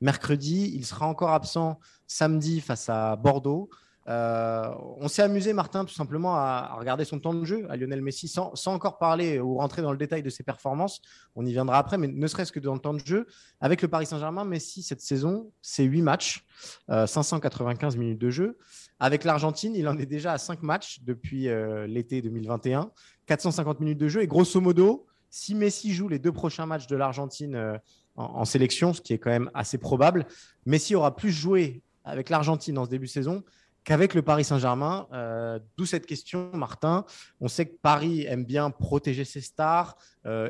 mercredi. 0.00 0.72
Il 0.74 0.86
sera 0.86 1.06
encore 1.06 1.30
absent 1.30 1.78
samedi 2.06 2.60
face 2.60 2.88
à 2.88 3.16
Bordeaux. 3.16 3.68
On 4.06 5.08
s'est 5.08 5.22
amusé, 5.22 5.52
Martin, 5.52 5.84
tout 5.84 5.94
simplement 5.94 6.34
à, 6.36 6.74
regarder 6.78 7.04
son 7.04 7.18
temps 7.18 7.34
de 7.34 7.44
jeu 7.44 7.66
à 7.70 7.76
Lionel 7.76 8.02
Messi 8.02 8.28
sans, 8.28 8.52
encore 8.66 8.98
parler 8.98 9.38
ou 9.38 9.56
rentrer 9.56 9.82
dans 9.82 9.92
le 9.92 9.98
détail 9.98 10.22
de 10.22 10.30
ses 10.30 10.42
performances. 10.42 11.00
On 11.36 11.46
y 11.46 11.52
viendra 11.52 11.78
après, 11.78 11.98
mais 11.98 12.08
ne 12.08 12.26
serait-ce 12.26 12.52
que 12.52 12.60
dans 12.60 12.74
le 12.74 12.80
temps 12.80 12.94
de 12.94 13.04
jeu. 13.04 13.26
Avec 13.60 13.82
le 13.82 13.88
Paris 13.88 14.06
Saint-Germain, 14.06 14.44
Messi, 14.44 14.82
cette 14.82 15.00
saison, 15.00 15.52
c'est 15.62 15.84
8 15.84 16.02
matchs, 16.02 16.44
595 16.88 17.96
minutes 17.96 18.20
de 18.20 18.30
jeu. 18.30 18.58
Avec 19.00 19.24
l'Argentine, 19.24 19.74
il 19.74 19.88
en 19.88 19.98
est 19.98 20.06
déjà 20.06 20.32
à 20.32 20.38
5 20.38 20.62
matchs 20.62 21.00
depuis 21.02 21.48
euh, 21.48 21.86
l'été 21.86 22.20
2021, 22.20 22.90
450 23.26 23.80
minutes 23.80 23.98
de 23.98 24.08
jeu. 24.08 24.20
Et 24.20 24.26
grosso 24.26 24.60
modo, 24.60 25.06
si 25.30 25.54
Messi 25.54 25.94
joue 25.94 26.08
les 26.08 26.18
deux 26.18 26.32
prochains 26.32 26.66
matchs 26.66 26.86
de 26.86 26.96
l'Argentine 26.96 27.54
euh, 27.54 27.78
en, 28.16 28.44
sélection, 28.44 28.92
ce 28.92 29.00
qui 29.00 29.14
est 29.14 29.18
quand 29.18 29.30
même 29.30 29.50
assez 29.54 29.78
probable, 29.78 30.26
Messi 30.66 30.94
aura 30.94 31.16
plus 31.16 31.30
joué 31.30 31.82
avec 32.04 32.28
l'Argentine 32.28 32.76
en 32.76 32.84
ce 32.84 32.90
début 32.90 33.06
de 33.06 33.10
saison 33.10 33.42
qu'avec 33.84 34.14
le 34.14 34.22
Paris 34.22 34.44
Saint-Germain. 34.44 35.06
Euh, 35.12 35.58
d'où 35.76 35.86
cette 35.86 36.06
question, 36.06 36.50
Martin. 36.52 37.04
On 37.40 37.48
sait 37.48 37.66
que 37.66 37.76
Paris 37.80 38.24
aime 38.26 38.44
bien 38.44 38.70
protéger 38.70 39.24
ses 39.24 39.40
stars, 39.40 39.96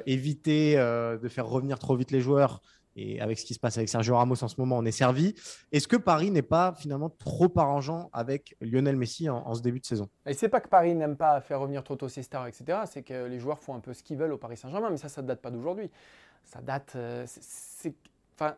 éviter 0.06 0.76
de 0.76 1.28
faire 1.28 1.46
revenir 1.46 1.78
trop 1.78 1.96
vite 1.96 2.10
les 2.10 2.20
joueurs 2.20 2.60
et 2.96 3.20
avec 3.20 3.38
ce 3.38 3.44
qui 3.44 3.54
se 3.54 3.60
passe 3.60 3.76
avec 3.76 3.88
Sergio 3.88 4.16
Ramos 4.16 4.42
en 4.42 4.49
ce 4.49 4.56
moment, 4.58 4.78
on 4.78 4.84
est 4.84 4.92
servi. 4.92 5.34
Est-ce 5.72 5.87
que 5.87 5.96
Paris 5.96 6.30
n'est 6.30 6.42
pas 6.42 6.75
finalement 6.75 7.08
trop 7.08 7.50
arrangeant 7.56 8.10
avec 8.12 8.56
Lionel 8.60 8.96
Messi 8.96 9.28
en, 9.28 9.54
ce 9.54 9.62
début 9.62 9.80
de 9.80 9.87
saison? 9.87 10.08
Et 10.26 10.34
c'est 10.34 10.49
pas 10.49 10.60
que 10.60 10.68
Paris 10.68 10.94
n'aime 10.94 11.16
pas 11.16 11.40
faire 11.40 11.60
revenir 11.60 11.84
trop 11.84 11.96
tôt 11.96 12.08
ses 12.08 12.22
stars, 12.22 12.46
etc. 12.49 12.80
C'est 12.87 13.02
que 13.02 13.26
les 13.26 13.38
joueurs 13.38 13.60
font 13.60 13.75
un 13.75 13.80
peu 13.80 13.94
ce 13.94 14.02
qu'ils 14.02 14.16
veulent 14.16 14.32
au 14.32 14.38
Paris 14.38 14.56
Saint-Germain, 14.56 14.90
mais 14.90 14.96
ça, 14.96 15.08
ça 15.08 15.22
ne 15.22 15.28
date 15.28 15.40
pas 15.40 15.50
d'aujourd'hui. 15.50 15.90
Ça 16.44 16.60
date. 16.60 16.92
Euh, 16.96 17.25
c'est, 17.26 17.94
enfin, 18.34 18.56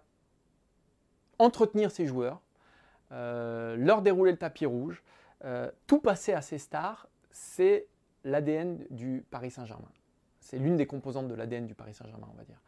entretenir 1.39 1.91
ces 1.91 2.07
joueurs, 2.07 2.41
euh, 3.13 3.77
leur 3.77 4.03
dérouler 4.03 4.33
le 4.33 4.39
tapis 4.39 4.67
rouge, 4.67 5.03
euh, 5.45 5.71
tout 5.87 6.01
passer 6.01 6.33
à 6.33 6.41
ses 6.41 6.59
stars, 6.59 7.09
c'est 7.31 7.87
l'ADN 8.25 8.85
du 8.91 9.25
Paris 9.31 9.51
Saint-Germain. 9.51 9.91
C'est 10.41 10.59
l'une 10.59 10.77
des 10.77 10.87
composantes 10.87 11.29
de 11.29 11.35
l'ADN 11.35 11.67
du 11.67 11.75
Paris 11.75 11.95
Saint-Germain, 11.95 12.29
on 12.33 12.37
va 12.37 12.45
dire. 12.45 12.61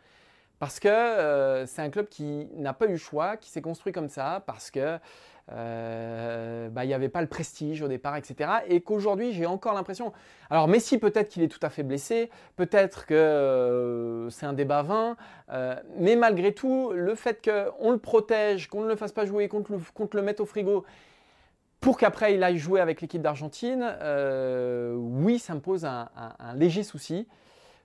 Parce 0.59 0.81
que 0.81 0.89
euh, 0.89 1.67
c'est 1.67 1.83
un 1.83 1.91
club 1.91 2.09
qui 2.09 2.49
n'a 2.57 2.73
pas 2.73 2.87
eu 2.87 2.97
choix, 2.97 3.37
qui 3.37 3.51
s'est 3.51 3.63
construit 3.63 3.93
comme 3.93 4.09
ça, 4.09 4.43
parce 4.47 4.71
que 4.71 4.99
euh, 5.53 6.69
bah, 6.71 6.85
il 6.85 6.89
n'y 6.89 6.95
avait 6.95 7.09
pas 7.09 7.21
le 7.21 7.27
prestige 7.27 7.83
au 7.83 7.89
départ, 7.89 8.17
etc. 8.17 8.51
Et 8.69 8.81
qu'aujourd'hui, 8.81 9.33
j'ai 9.33 9.47
encore 9.47 9.75
l'impression. 9.75 10.13
Alors, 10.49 10.69
Messi, 10.69 10.99
peut-être 10.99 11.29
qu'il 11.29 11.43
est 11.43 11.49
tout 11.49 11.59
à 11.63 11.71
fait 11.71 11.83
blessé, 11.83 12.31
peut-être 12.57 13.05
que 13.05 13.15
euh, 13.15 14.31
c'est 14.31 14.47
un 14.47 14.53
débat 14.53 14.83
vain, 14.83 15.17
mais 15.99 16.17
malgré 16.17 16.53
tout, 16.53 16.93
le 16.95 17.15
fait 17.15 17.45
qu'on 17.45 17.91
le 17.91 17.99
protège, 17.99 18.69
qu'on 18.69 18.83
ne 18.83 18.89
le 18.89 18.97
fasse 18.97 19.13
pas 19.13 19.27
jouer, 19.27 19.49
qu'on 19.49 19.65
le, 20.13 20.23
mette 20.23 20.41
au 20.41 20.47
frigo, 20.47 20.85
pour 21.81 21.99
qu'après 21.99 22.35
il 22.35 22.43
aille 22.43 22.57
jouer 22.57 22.81
avec 22.81 23.03
l'équipe 23.03 23.21
d'Argentine, 23.21 23.97
oui, 24.97 25.39
ça 25.39 25.55
me 25.55 25.61
pose 25.61 25.85
un 25.85 26.09
léger 26.55 26.85
souci. 26.85 27.27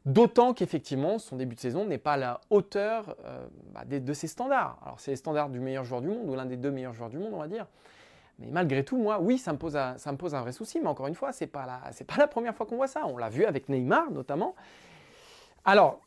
D'autant 0.05 0.53
qu'effectivement, 0.53 1.19
son 1.19 1.35
début 1.35 1.55
de 1.55 1.59
saison 1.59 1.85
n'est 1.85 1.97
pas 1.97 2.13
à 2.13 2.17
la 2.17 2.41
hauteur 2.49 3.15
euh, 3.25 3.45
bah, 3.73 3.83
de, 3.85 4.13
ses 4.13 4.27
standards. 4.27 4.79
Alors, 4.83 4.99
c'est 4.99 5.11
les 5.11 5.17
standards 5.17 5.49
du 5.49 5.59
meilleur 5.59 5.83
joueur 5.83 6.01
du 6.01 6.07
monde, 6.07 6.29
ou 6.29 6.35
l'un 6.35 6.45
des 6.45 6.57
deux 6.57 6.71
meilleurs 6.71 6.93
joueurs 6.93 7.09
du 7.09 7.17
monde, 7.17 7.33
on 7.33 7.39
va 7.39 7.47
dire. 7.47 7.67
Mais 8.39 8.47
malgré 8.49 8.85
tout, 8.85 8.97
moi, 8.97 9.19
oui, 9.19 9.37
ça 9.37 9.51
me 9.51 9.57
pose, 9.57 9.75
un, 9.75 9.97
ça 9.97 10.11
me 10.13 10.17
pose 10.17 10.33
un 10.33 10.41
vrai 10.41 10.53
souci. 10.53 10.79
Mais 10.79 10.87
encore 10.87 11.07
une 11.07 11.15
fois, 11.15 11.33
ce 11.33 11.43
n'est 11.43 11.49
pas, 11.49 11.65
la, 11.65 11.81
pas 12.05 12.17
la 12.17 12.27
première 12.27 12.55
fois 12.55 12.65
qu'on 12.65 12.77
voit 12.77 12.87
ça. 12.87 13.05
On 13.05 13.17
l'a 13.17 13.29
vu 13.29 13.43
avec 13.43 13.67
Neymar, 13.67 14.09
notamment. 14.11 14.55
Alors, 15.65 15.99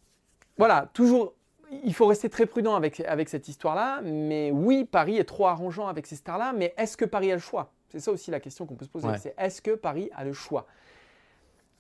voilà, 0.57 0.89
toujours, 0.95 1.35
il 1.85 1.93
faut 1.93 2.07
rester 2.07 2.31
très 2.31 2.47
prudent 2.47 2.75
avec, 2.75 3.01
avec 3.01 3.29
cette 3.29 3.47
histoire-là. 3.49 4.01
Mais 4.03 4.51
oui, 4.51 4.87
Paris 4.87 5.19
est 5.19 5.25
trop 5.25 5.47
arrangeant 5.47 5.87
avec 5.87 6.07
ces 6.07 6.17
stars-là. 6.17 6.55
Mais 6.57 6.73
est-ce 6.79 6.97
que 6.97 7.05
Paris 7.05 7.31
a 7.31 7.35
le 7.35 7.41
choix? 7.41 7.71
C'est 7.91 8.01
ça 8.01 8.11
aussi 8.11 8.31
la 8.31 8.41
question 8.41 8.65
qu'on 8.65 8.75
peut 8.75 8.87
se 8.87 8.91
poser. 8.91 9.09
C'est 9.19 9.35
est-ce 9.37 9.61
que 9.61 9.73
Paris 9.73 10.09
a 10.17 10.25
le 10.25 10.33
choix? 10.33 10.67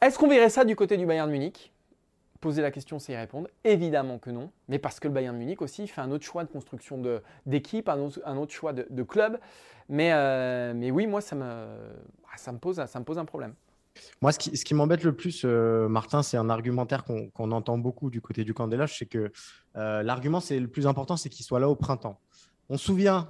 Est-ce 0.02 0.18
qu'on 0.18 0.28
verrait 0.28 0.50
ça 0.50 0.66
du 0.66 0.76
côté 0.76 0.98
du 0.98 1.06
Bayern 1.06 1.30
Munich? 1.30 1.72
Poser 2.42 2.60
la 2.60 2.70
question, 2.70 2.98
c'est 2.98 3.14
y 3.14 3.16
répondre. 3.16 3.48
Évidemment 3.64 4.18
que 4.18 4.28
non, 4.28 4.50
mais 4.68 4.78
parce 4.78 5.00
que 5.00 5.08
le 5.08 5.14
Bayern 5.14 5.34
Munich 5.34 5.62
aussi 5.62 5.86
fait 5.86 6.02
un 6.02 6.10
autre 6.10 6.24
choix 6.24 6.44
de 6.44 6.50
construction 6.50 7.00
d'équipe, 7.46 7.88
un, 7.88 8.08
un, 8.26 8.36
autre 8.36 8.52
choix 8.52 8.74
de, 8.74 9.02
club. 9.02 9.38
Mais, 9.88 10.12
euh, 10.12 10.74
mais 10.76 10.90
oui, 10.90 11.06
moi, 11.06 11.22
ça 11.22 11.34
me, 11.36 11.44
ah, 11.44 12.36
ça 12.36 12.52
me, 12.52 12.58
pose, 12.58 12.84
ça 12.84 12.98
me 12.98 13.04
pose 13.04 13.18
un 13.18 13.24
problème. 13.24 13.54
Moi, 14.20 14.32
ce 14.32 14.38
qui, 14.38 14.56
ce 14.56 14.64
qui 14.64 14.74
m'embête 14.74 15.04
le 15.04 15.14
plus, 15.14 15.42
euh, 15.44 15.88
Martin, 15.88 16.22
c'est 16.22 16.36
un 16.36 16.50
argumentaire 16.50 17.04
qu'on 17.04 17.50
entend 17.52 17.78
beaucoup 17.78 18.10
du 18.10 18.20
côté 18.20 18.44
du 18.44 18.52
camp 18.52 18.66
des 18.68 18.84
c'est 18.88 19.06
que 19.06 19.32
euh, 19.76 20.02
l'argument, 20.02 20.40
c'est 20.40 20.58
le 20.58 20.68
plus 20.68 20.86
important, 20.86 21.16
c'est 21.16 21.28
qu'il 21.28 21.46
soit 21.46 21.60
là 21.60 21.68
au 21.68 21.76
printemps. 21.76 22.18
On 22.68 22.76
se 22.76 22.84
souvient. 22.84 23.28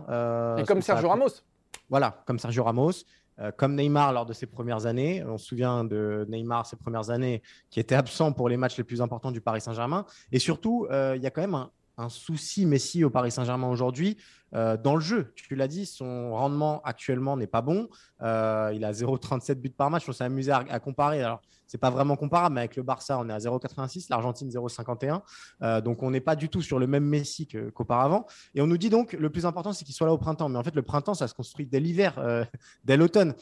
Et 0.58 0.64
comme 0.64 0.82
Sergio 0.82 1.08
Ramos. 1.08 1.42
Voilà, 1.90 2.22
comme 2.26 2.38
Sergio 2.38 2.64
Ramos. 2.64 3.04
Euh, 3.40 3.50
comme 3.50 3.74
Neymar 3.74 4.12
lors 4.12 4.26
de 4.26 4.34
ses 4.34 4.46
premières 4.46 4.84
années. 4.84 5.24
On 5.26 5.38
se 5.38 5.46
souvient 5.46 5.84
de 5.84 6.26
Neymar 6.28 6.66
ses 6.66 6.76
premières 6.76 7.08
années 7.08 7.42
qui 7.70 7.80
était 7.80 7.94
absent 7.94 8.32
pour 8.32 8.48
les 8.48 8.58
matchs 8.58 8.76
les 8.76 8.84
plus 8.84 9.00
importants 9.00 9.32
du 9.32 9.40
Paris 9.40 9.62
Saint-Germain. 9.62 10.04
Et 10.32 10.38
surtout, 10.38 10.86
euh, 10.90 11.14
il 11.16 11.22
y 11.22 11.26
a 11.26 11.30
quand 11.30 11.40
même 11.40 11.54
un, 11.54 11.70
un 11.98 12.08
souci 12.08 12.66
Messi 12.66 13.04
au 13.04 13.10
Paris 13.10 13.30
Saint-Germain 13.30 13.68
aujourd'hui 13.68 14.16
euh, 14.54 14.76
dans 14.76 14.94
le 14.94 15.00
jeu. 15.00 15.32
Tu 15.34 15.54
l'as 15.54 15.68
dit, 15.68 15.86
son 15.86 16.32
rendement 16.34 16.82
actuellement 16.84 17.36
n'est 17.36 17.46
pas 17.46 17.62
bon. 17.62 17.88
Euh, 18.20 18.70
il 18.74 18.84
a 18.84 18.92
0,37 18.92 19.54
buts 19.54 19.70
par 19.70 19.90
match. 19.90 20.08
On 20.08 20.12
s'est 20.12 20.24
amusé 20.24 20.52
à, 20.52 20.78
comparer. 20.78 21.22
Alors, 21.22 21.40
c'est 21.66 21.78
pas 21.78 21.90
vraiment 21.90 22.16
comparable, 22.16 22.54
mais 22.54 22.60
avec 22.62 22.76
le 22.76 22.82
Barça, 22.82 23.18
on 23.18 23.28
est 23.28 23.32
à 23.32 23.38
0,86, 23.38 24.08
l'Argentine 24.10 24.50
0,51. 24.50 25.22
Euh, 25.62 25.80
donc, 25.80 26.02
on 26.02 26.10
n'est 26.10 26.20
pas 26.20 26.36
du 26.36 26.50
tout 26.50 26.60
sur 26.60 26.78
le 26.78 26.86
même 26.86 27.04
Messi 27.04 27.46
qu'auparavant. 27.46 28.26
Et 28.54 28.60
on 28.60 28.66
nous 28.66 28.76
dit 28.76 28.90
donc 28.90 29.14
le 29.14 29.30
plus 29.30 29.46
important, 29.46 29.72
c'est 29.72 29.84
qu'il 29.84 29.94
soit 29.94 30.06
là 30.06 30.12
au 30.12 30.18
printemps. 30.18 30.50
Mais 30.50 30.58
en 30.58 30.64
fait, 30.64 30.74
le 30.74 30.82
printemps, 30.82 31.14
ça 31.14 31.28
se 31.28 31.34
construit 31.34 31.66
dès 31.66 31.80
l'hiver, 31.80 32.46
dès 32.84 32.96
l'automne 32.96 33.34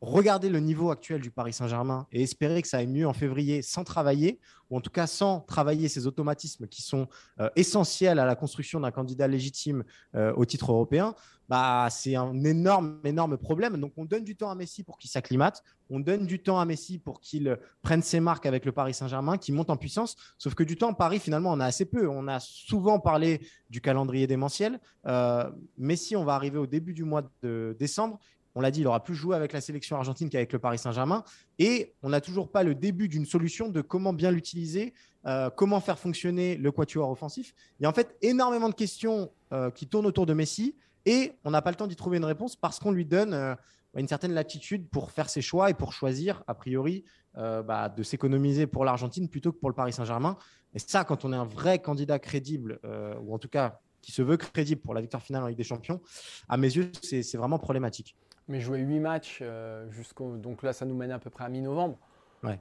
regarder 0.00 0.48
le 0.48 0.60
niveau 0.60 0.90
actuel 0.90 1.20
du 1.20 1.30
Paris 1.30 1.52
Saint-Germain 1.52 2.06
et 2.10 2.22
espérer 2.22 2.62
que 2.62 2.68
ça 2.68 2.78
aille 2.78 2.86
mieux 2.86 3.06
en 3.06 3.12
février 3.12 3.60
sans 3.60 3.84
travailler, 3.84 4.40
ou 4.70 4.76
en 4.76 4.80
tout 4.80 4.90
cas 4.90 5.06
sans 5.06 5.40
travailler 5.40 5.88
ces 5.88 6.06
automatismes 6.06 6.66
qui 6.68 6.82
sont 6.82 7.06
euh, 7.38 7.50
essentiels 7.56 8.18
à 8.18 8.24
la 8.24 8.34
construction 8.34 8.80
d'un 8.80 8.90
candidat 8.90 9.28
légitime 9.28 9.84
euh, 10.14 10.32
au 10.34 10.44
titre 10.46 10.72
européen, 10.72 11.14
bah, 11.50 11.88
c'est 11.90 12.14
un 12.14 12.44
énorme, 12.44 13.00
énorme 13.04 13.36
problème. 13.36 13.76
Donc 13.76 13.92
on 13.96 14.04
donne 14.04 14.24
du 14.24 14.36
temps 14.36 14.50
à 14.50 14.54
Messi 14.54 14.84
pour 14.84 14.96
qu'il 14.96 15.10
s'acclimate, 15.10 15.64
on 15.90 15.98
donne 15.98 16.24
du 16.24 16.40
temps 16.40 16.60
à 16.60 16.64
Messi 16.64 16.98
pour 16.98 17.20
qu'il 17.20 17.58
prenne 17.82 18.02
ses 18.02 18.20
marques 18.20 18.46
avec 18.46 18.64
le 18.64 18.72
Paris 18.72 18.94
Saint-Germain, 18.94 19.36
qui 19.36 19.50
monte 19.50 19.68
en 19.68 19.76
puissance. 19.76 20.16
Sauf 20.38 20.54
que 20.54 20.62
du 20.62 20.76
temps, 20.76 20.94
Paris, 20.94 21.18
finalement, 21.18 21.52
on 21.52 21.58
a 21.58 21.66
assez 21.66 21.84
peu. 21.84 22.08
On 22.08 22.28
a 22.28 22.38
souvent 22.38 23.00
parlé 23.00 23.40
du 23.68 23.80
calendrier 23.80 24.28
démentiel. 24.28 24.78
Euh, 25.06 25.50
Messi, 25.76 26.14
on 26.14 26.24
va 26.24 26.34
arriver 26.34 26.58
au 26.58 26.66
début 26.66 26.94
du 26.94 27.02
mois 27.02 27.28
de 27.42 27.76
décembre 27.78 28.20
on 28.54 28.60
l'a 28.60 28.70
dit, 28.70 28.80
il 28.80 28.86
aura 28.86 29.02
plus 29.02 29.14
joué 29.14 29.36
avec 29.36 29.52
la 29.52 29.60
sélection 29.60 29.96
argentine 29.96 30.28
qu'avec 30.28 30.52
le 30.52 30.58
Paris 30.58 30.78
Saint-Germain. 30.78 31.22
Et 31.58 31.94
on 32.02 32.08
n'a 32.08 32.20
toujours 32.20 32.50
pas 32.50 32.62
le 32.62 32.74
début 32.74 33.08
d'une 33.08 33.26
solution 33.26 33.68
de 33.68 33.80
comment 33.80 34.12
bien 34.12 34.30
l'utiliser, 34.30 34.92
euh, 35.26 35.50
comment 35.50 35.80
faire 35.80 35.98
fonctionner 35.98 36.56
le 36.56 36.72
quatuor 36.72 37.10
offensif. 37.10 37.54
Il 37.78 37.84
y 37.84 37.86
a 37.86 37.88
en 37.88 37.92
fait 37.92 38.16
énormément 38.22 38.68
de 38.68 38.74
questions 38.74 39.30
euh, 39.52 39.70
qui 39.70 39.86
tournent 39.86 40.06
autour 40.06 40.26
de 40.26 40.34
Messi 40.34 40.76
et 41.06 41.32
on 41.44 41.50
n'a 41.50 41.62
pas 41.62 41.70
le 41.70 41.76
temps 41.76 41.86
d'y 41.86 41.96
trouver 41.96 42.16
une 42.16 42.24
réponse 42.24 42.56
parce 42.56 42.78
qu'on 42.78 42.90
lui 42.90 43.04
donne 43.04 43.34
euh, 43.34 43.54
une 43.94 44.08
certaine 44.08 44.32
latitude 44.32 44.88
pour 44.88 45.10
faire 45.10 45.28
ses 45.28 45.42
choix 45.42 45.70
et 45.70 45.74
pour 45.74 45.92
choisir, 45.92 46.42
a 46.46 46.54
priori, 46.54 47.04
bah, 47.34 47.88
de 47.88 48.02
s'économiser 48.04 48.68
pour 48.68 48.84
l'Argentine 48.84 49.28
plutôt 49.28 49.52
que 49.52 49.58
pour 49.58 49.68
le 49.68 49.74
Paris 49.74 49.92
Saint-Germain. 49.92 50.36
Et 50.74 50.78
ça, 50.78 51.02
quand 51.02 51.24
on 51.24 51.32
est 51.32 51.36
un 51.36 51.44
vrai 51.44 51.80
candidat 51.80 52.20
crédible, 52.20 52.78
ou 53.20 53.34
en 53.34 53.38
tout 53.40 53.48
cas 53.48 53.80
qui 54.00 54.12
se 54.12 54.22
veut 54.22 54.36
crédible 54.36 54.80
pour 54.80 54.94
la 54.94 55.00
victoire 55.00 55.22
finale 55.22 55.42
en 55.42 55.48
Ligue 55.48 55.58
des 55.58 55.64
Champions, 55.64 56.00
à 56.48 56.56
mes 56.56 56.68
yeux, 56.68 56.92
c'est 57.02 57.36
vraiment 57.36 57.58
problématique. 57.58 58.16
Mais 58.50 58.58
jouer 58.58 58.80
8 58.80 58.98
matchs, 58.98 59.38
euh, 59.42 59.88
jusqu'au, 59.92 60.36
donc 60.36 60.64
là 60.64 60.72
ça 60.72 60.84
nous 60.84 60.96
mène 60.96 61.12
à 61.12 61.20
peu 61.20 61.30
près 61.30 61.44
à 61.44 61.48
mi-novembre, 61.48 61.96
euh, 62.44 62.56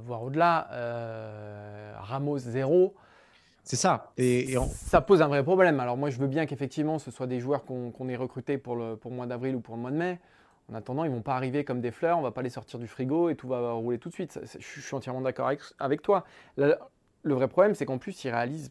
voire 0.00 0.22
au-delà. 0.22 0.68
Euh, 0.70 1.94
Ramos 1.98 2.38
0. 2.38 2.94
C'est 3.64 3.74
ça. 3.74 4.12
Et, 4.16 4.54
Ça 4.70 5.00
pose 5.00 5.20
un 5.20 5.26
vrai 5.26 5.42
problème. 5.42 5.80
Alors 5.80 5.96
moi 5.96 6.10
je 6.10 6.18
veux 6.18 6.28
bien 6.28 6.46
qu'effectivement 6.46 7.00
ce 7.00 7.10
soit 7.10 7.26
des 7.26 7.40
joueurs 7.40 7.64
qu'on, 7.64 8.08
ait 8.08 8.16
recrutés 8.16 8.56
pour 8.56 8.76
le, 8.76 8.94
pour 8.94 9.10
mois 9.10 9.26
d'avril 9.26 9.56
ou 9.56 9.60
pour 9.60 9.74
le 9.74 9.82
mois 9.82 9.90
de 9.90 9.96
mai. 9.96 10.20
En 10.70 10.76
attendant, 10.76 11.02
ils 11.02 11.10
ne 11.10 11.16
vont 11.16 11.22
pas 11.22 11.34
arriver 11.34 11.64
comme 11.64 11.80
des 11.80 11.90
fleurs, 11.90 12.18
on 12.18 12.20
ne 12.20 12.26
va 12.26 12.30
pas 12.30 12.42
les 12.42 12.50
sortir 12.50 12.78
du 12.78 12.86
frigo 12.86 13.28
et 13.28 13.34
tout 13.34 13.48
va 13.48 13.72
rouler 13.72 13.98
tout 13.98 14.10
de 14.10 14.14
suite. 14.14 14.40
Je 14.60 14.80
suis 14.80 14.94
entièrement 14.94 15.22
d'accord 15.22 15.50
avec, 15.80 16.02
toi. 16.02 16.24
le 16.56 16.76
vrai 17.34 17.48
problème, 17.48 17.74
c'est 17.74 17.84
qu'en 17.84 17.98
plus, 17.98 18.22
il 18.22 18.30
réalise 18.30 18.70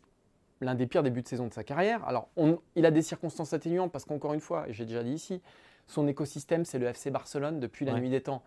l'un 0.61 0.75
des 0.75 0.87
pires 0.87 1.03
débuts 1.03 1.21
de 1.21 1.27
saison 1.27 1.47
de 1.47 1.53
sa 1.53 1.65
carrière. 1.65 2.07
Alors, 2.07 2.29
il 2.75 2.85
a 2.85 2.91
des 2.91 3.01
circonstances 3.01 3.51
atténuantes 3.51 3.91
parce 3.91 4.05
qu'encore 4.05 4.33
une 4.33 4.39
fois, 4.39 4.69
et 4.69 4.73
j'ai 4.73 4.85
déjà 4.85 5.03
dit 5.03 5.11
ici, 5.11 5.41
son 5.91 6.07
écosystème, 6.07 6.65
c'est 6.65 6.79
le 6.79 6.87
FC 6.87 7.11
Barcelone 7.11 7.59
depuis 7.59 7.85
la 7.85 7.93
nuit 7.93 8.09
des 8.09 8.21
temps. 8.21 8.43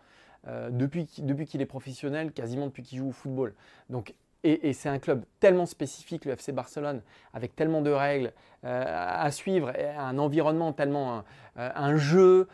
Euh, 0.47 0.69
depuis, 0.71 1.09
depuis 1.19 1.47
qu'il 1.47 1.63
est 1.63 1.67
professionnel, 1.67 2.33
quasiment 2.33 2.67
depuis 2.67 2.83
qu'il 2.83 2.99
joue 2.99 3.09
au 3.09 3.13
football. 3.13 3.55
Donc, 3.89 4.15
et, 4.47 4.75
c'est 4.75 4.91
un 4.91 4.99
club 4.99 5.25
tellement 5.41 5.65
spécifique, 5.65 6.27
le 6.27 6.33
FC 6.33 6.53
Barcelone, 6.53 7.01
avec 7.33 7.57
tellement 7.57 7.81
de 7.81 7.91
règles 7.91 8.31
euh, 8.65 8.85
à 8.87 9.31
suivre, 9.31 9.73
un 9.97 10.19
environnement 10.19 10.75
tellement, 10.75 11.25
euh, 11.57 11.71
un 11.75 11.97
jeu. 11.97 12.47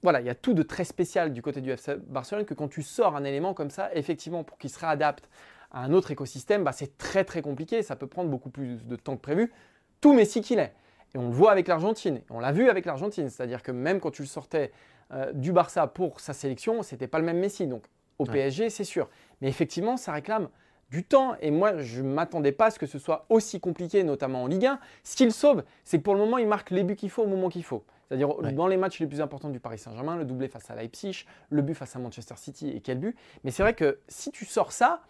voilà, 0.00 0.20
il 0.20 0.26
y 0.26 0.30
a 0.30 0.36
tout 0.36 0.54
de 0.54 0.62
très 0.62 0.84
spécial 0.84 1.32
du 1.32 1.42
côté 1.42 1.60
du 1.60 1.70
FC 1.70 1.96
Barcelone 2.06 2.44
que 2.44 2.54
quand 2.54 2.68
tu 2.68 2.82
sors 2.82 3.16
un 3.16 3.24
élément 3.24 3.52
comme 3.52 3.70
ça, 3.70 3.90
effectivement, 3.94 4.44
pour 4.44 4.58
qu'il 4.58 4.70
se 4.70 4.78
réadapte 4.78 5.28
à 5.72 5.82
un 5.82 5.92
autre 5.92 6.12
écosystème, 6.12 6.62
bah, 6.62 6.70
c'est 6.70 6.96
très 6.98 7.24
très 7.24 7.42
compliqué. 7.42 7.82
Ça 7.82 7.96
peut 7.96 8.06
prendre 8.06 8.30
beaucoup 8.30 8.50
plus 8.50 8.86
de 8.86 8.94
temps 8.94 9.16
que 9.16 9.22
prévu. 9.22 9.52
Tout 10.00 10.12
Messi 10.12 10.40
qu'il 10.40 10.60
est. 10.60 10.72
Et 11.14 11.18
on 11.18 11.28
le 11.28 11.34
voit 11.34 11.52
avec 11.52 11.68
l'Argentine. 11.68 12.20
On 12.30 12.40
l'a 12.40 12.52
vu 12.52 12.68
avec 12.68 12.84
l'Argentine. 12.84 13.28
C'est-à-dire 13.28 13.62
que 13.62 13.72
même 13.72 14.00
quand 14.00 14.10
tu 14.10 14.22
le 14.22 14.28
sortais 14.28 14.72
euh, 15.12 15.32
du 15.32 15.52
Barça 15.52 15.86
pour 15.86 16.20
sa 16.20 16.32
sélection, 16.32 16.82
ce 16.82 16.94
n'était 16.94 17.08
pas 17.08 17.18
le 17.18 17.24
même 17.24 17.38
Messi. 17.38 17.66
Donc 17.66 17.84
au 18.18 18.24
PSG, 18.24 18.70
c'est 18.70 18.84
sûr. 18.84 19.08
Mais 19.40 19.48
effectivement, 19.48 19.96
ça 19.96 20.12
réclame 20.12 20.48
du 20.90 21.04
temps. 21.04 21.36
Et 21.40 21.50
moi, 21.50 21.78
je 21.78 22.02
ne 22.02 22.08
m'attendais 22.08 22.52
pas 22.52 22.66
à 22.66 22.70
ce 22.70 22.78
que 22.78 22.86
ce 22.86 22.98
soit 22.98 23.26
aussi 23.28 23.60
compliqué, 23.60 24.02
notamment 24.02 24.42
en 24.42 24.46
Ligue 24.46 24.66
1. 24.66 24.78
Ce 25.04 25.16
qu'il 25.16 25.32
sauve, 25.32 25.62
c'est 25.84 25.98
que 25.98 26.02
pour 26.02 26.14
le 26.14 26.20
moment, 26.20 26.38
il 26.38 26.48
marque 26.48 26.70
les 26.70 26.82
buts 26.82 26.96
qu'il 26.96 27.10
faut 27.10 27.22
au 27.22 27.26
moment 27.26 27.48
qu'il 27.48 27.64
faut. 27.64 27.84
C'est-à-dire 28.08 28.34
dans 28.54 28.66
les 28.66 28.78
matchs 28.78 29.00
les 29.00 29.06
plus 29.06 29.20
importants 29.20 29.50
du 29.50 29.60
Paris 29.60 29.78
Saint-Germain, 29.78 30.16
le 30.16 30.24
doublé 30.24 30.48
face 30.48 30.70
à 30.70 30.74
Leipzig, 30.74 31.26
le 31.50 31.60
but 31.60 31.74
face 31.74 31.94
à 31.94 31.98
Manchester 31.98 32.34
City 32.36 32.70
et 32.70 32.80
quel 32.80 32.98
but. 32.98 33.16
Mais 33.44 33.50
c'est 33.50 33.62
vrai 33.62 33.74
que 33.74 33.98
si 34.08 34.30
tu 34.30 34.46
sors 34.46 34.72
ça, 34.72 35.02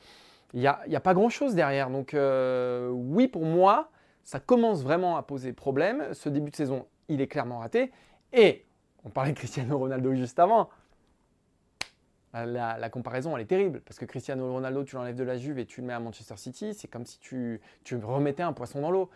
il 0.52 0.60
n'y 0.60 0.66
a, 0.66 0.80
a, 0.92 1.00
pas 1.00 1.14
grand-chose 1.14 1.54
derrière. 1.54 1.90
Donc 1.90 2.12
euh, 2.12 2.88
oui, 2.88 3.28
pour 3.28 3.44
moi, 3.44 3.90
ça 4.28 4.40
commence 4.40 4.82
vraiment 4.82 5.16
à 5.16 5.22
poser 5.22 5.54
problème. 5.54 6.12
Ce 6.12 6.28
début 6.28 6.50
de 6.50 6.56
saison, 6.56 6.84
il 7.08 7.22
est 7.22 7.28
clairement 7.28 7.60
raté. 7.60 7.90
Et 8.34 8.66
on 9.02 9.08
parlait 9.08 9.32
de 9.32 9.38
Cristiano 9.38 9.78
Ronaldo 9.78 10.12
juste 10.12 10.38
avant. 10.38 10.68
La, 12.34 12.90
comparaison, 12.90 13.34
elle 13.34 13.44
est 13.44 13.46
terrible. 13.46 13.80
Parce 13.80 13.98
que 13.98 14.04
Cristiano 14.04 14.52
Ronaldo, 14.52 14.84
tu 14.84 14.96
l'enlèves 14.96 15.14
de 15.14 15.24
la 15.24 15.38
Juve 15.38 15.58
et 15.58 15.64
tu 15.64 15.80
le 15.80 15.86
mets 15.86 15.94
à 15.94 15.98
Manchester 15.98 16.36
City, 16.36 16.74
c'est 16.74 16.88
comme 16.88 17.06
si 17.06 17.18
tu, 17.20 17.62
tu, 17.84 17.96
remettais 17.96 18.42
un 18.42 18.52
poisson 18.52 18.82
dans 18.82 18.90
l'eau. 18.90 19.08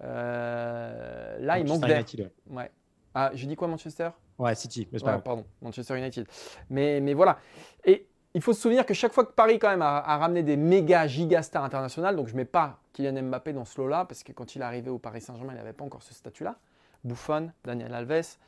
Euh, 0.00 1.38
là, 1.40 1.58
il 1.58 1.66
manque 1.66 1.84
d'air. 1.84 2.04
Ouais. 2.48 2.70
Ah, 3.16 3.32
j'ai 3.34 3.48
dit 3.48 3.56
quoi, 3.56 3.66
Manchester? 3.66 4.10
Ouais, 4.38 4.54
City. 4.54 4.86
Mais 4.92 5.00
pardon, 5.00 5.44
Manchester 5.60 5.98
United. 5.98 6.28
Mais, 6.70 7.00
mais 7.00 7.14
voilà. 7.14 7.40
Et 7.84 8.06
il 8.34 8.40
faut 8.40 8.52
se 8.52 8.60
souvenir 8.62 8.86
que 8.86 8.94
chaque 8.94 9.12
fois 9.12 9.24
que 9.24 9.32
Paris 9.32 9.58
quand 9.58 9.80
a, 9.80 10.16
ramené 10.16 10.42
des 10.42 10.56
méga 10.56 11.06
gigastars 11.06 11.64
internationales, 11.64 12.16
donc 12.16 12.28
je 12.28 12.32
ne 12.32 12.38
mets 12.38 12.44
pas 12.44 12.78
Kylian 12.92 13.22
Mbappé 13.24 13.52
dans 13.52 13.64
ce 13.64 13.80
lot-là, 13.80 14.04
parce 14.06 14.22
que 14.22 14.32
quand 14.32 14.54
il 14.54 14.62
est 14.62 14.64
arrivé 14.64 14.90
au 14.90 14.98
Paris 14.98 15.20
Saint-Germain, 15.20 15.52
il 15.52 15.56
n'avait 15.56 15.72
pas 15.72 15.84
encore 15.84 16.02
ce 16.02 16.14
statut-là. 16.14 16.56
Buffon, 17.04 17.50
Daniel 17.64 17.94
Alves, 17.94 18.38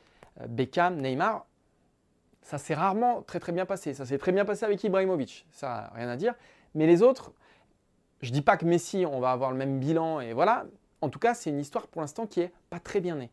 euh, 0.41 0.47
Beckham, 0.47 0.95
Neymar, 0.95 1.45
ça 2.41 2.57
s'est 2.57 2.73
rarement 2.73 3.21
très 3.21 3.39
très 3.39 3.51
bien 3.51 3.65
passé. 3.65 3.93
Ça 3.93 4.05
s'est 4.05 4.17
très 4.17 4.31
bien 4.31 4.45
passé 4.45 4.65
avec 4.65 4.83
Ibrahimovic, 4.83 5.45
ça 5.51 5.91
rien 5.95 6.09
à 6.09 6.15
dire. 6.15 6.33
Mais 6.73 6.87
les 6.87 7.01
autres, 7.01 7.31
je 8.21 8.29
ne 8.29 8.33
dis 8.33 8.41
pas 8.41 8.57
que 8.57 8.65
Messi, 8.65 9.05
on 9.05 9.19
va 9.19 9.31
avoir 9.31 9.51
le 9.51 9.57
même 9.57 9.79
bilan, 9.79 10.19
et 10.19 10.33
voilà. 10.33 10.65
En 11.01 11.09
tout 11.09 11.19
cas, 11.19 11.35
c'est 11.35 11.51
une 11.51 11.59
histoire 11.59 11.87
pour 11.87 12.01
l'instant 12.01 12.25
qui 12.25 12.41
est 12.41 12.51
pas 12.69 12.79
très 12.79 13.01
bien 13.01 13.15
née 13.15 13.29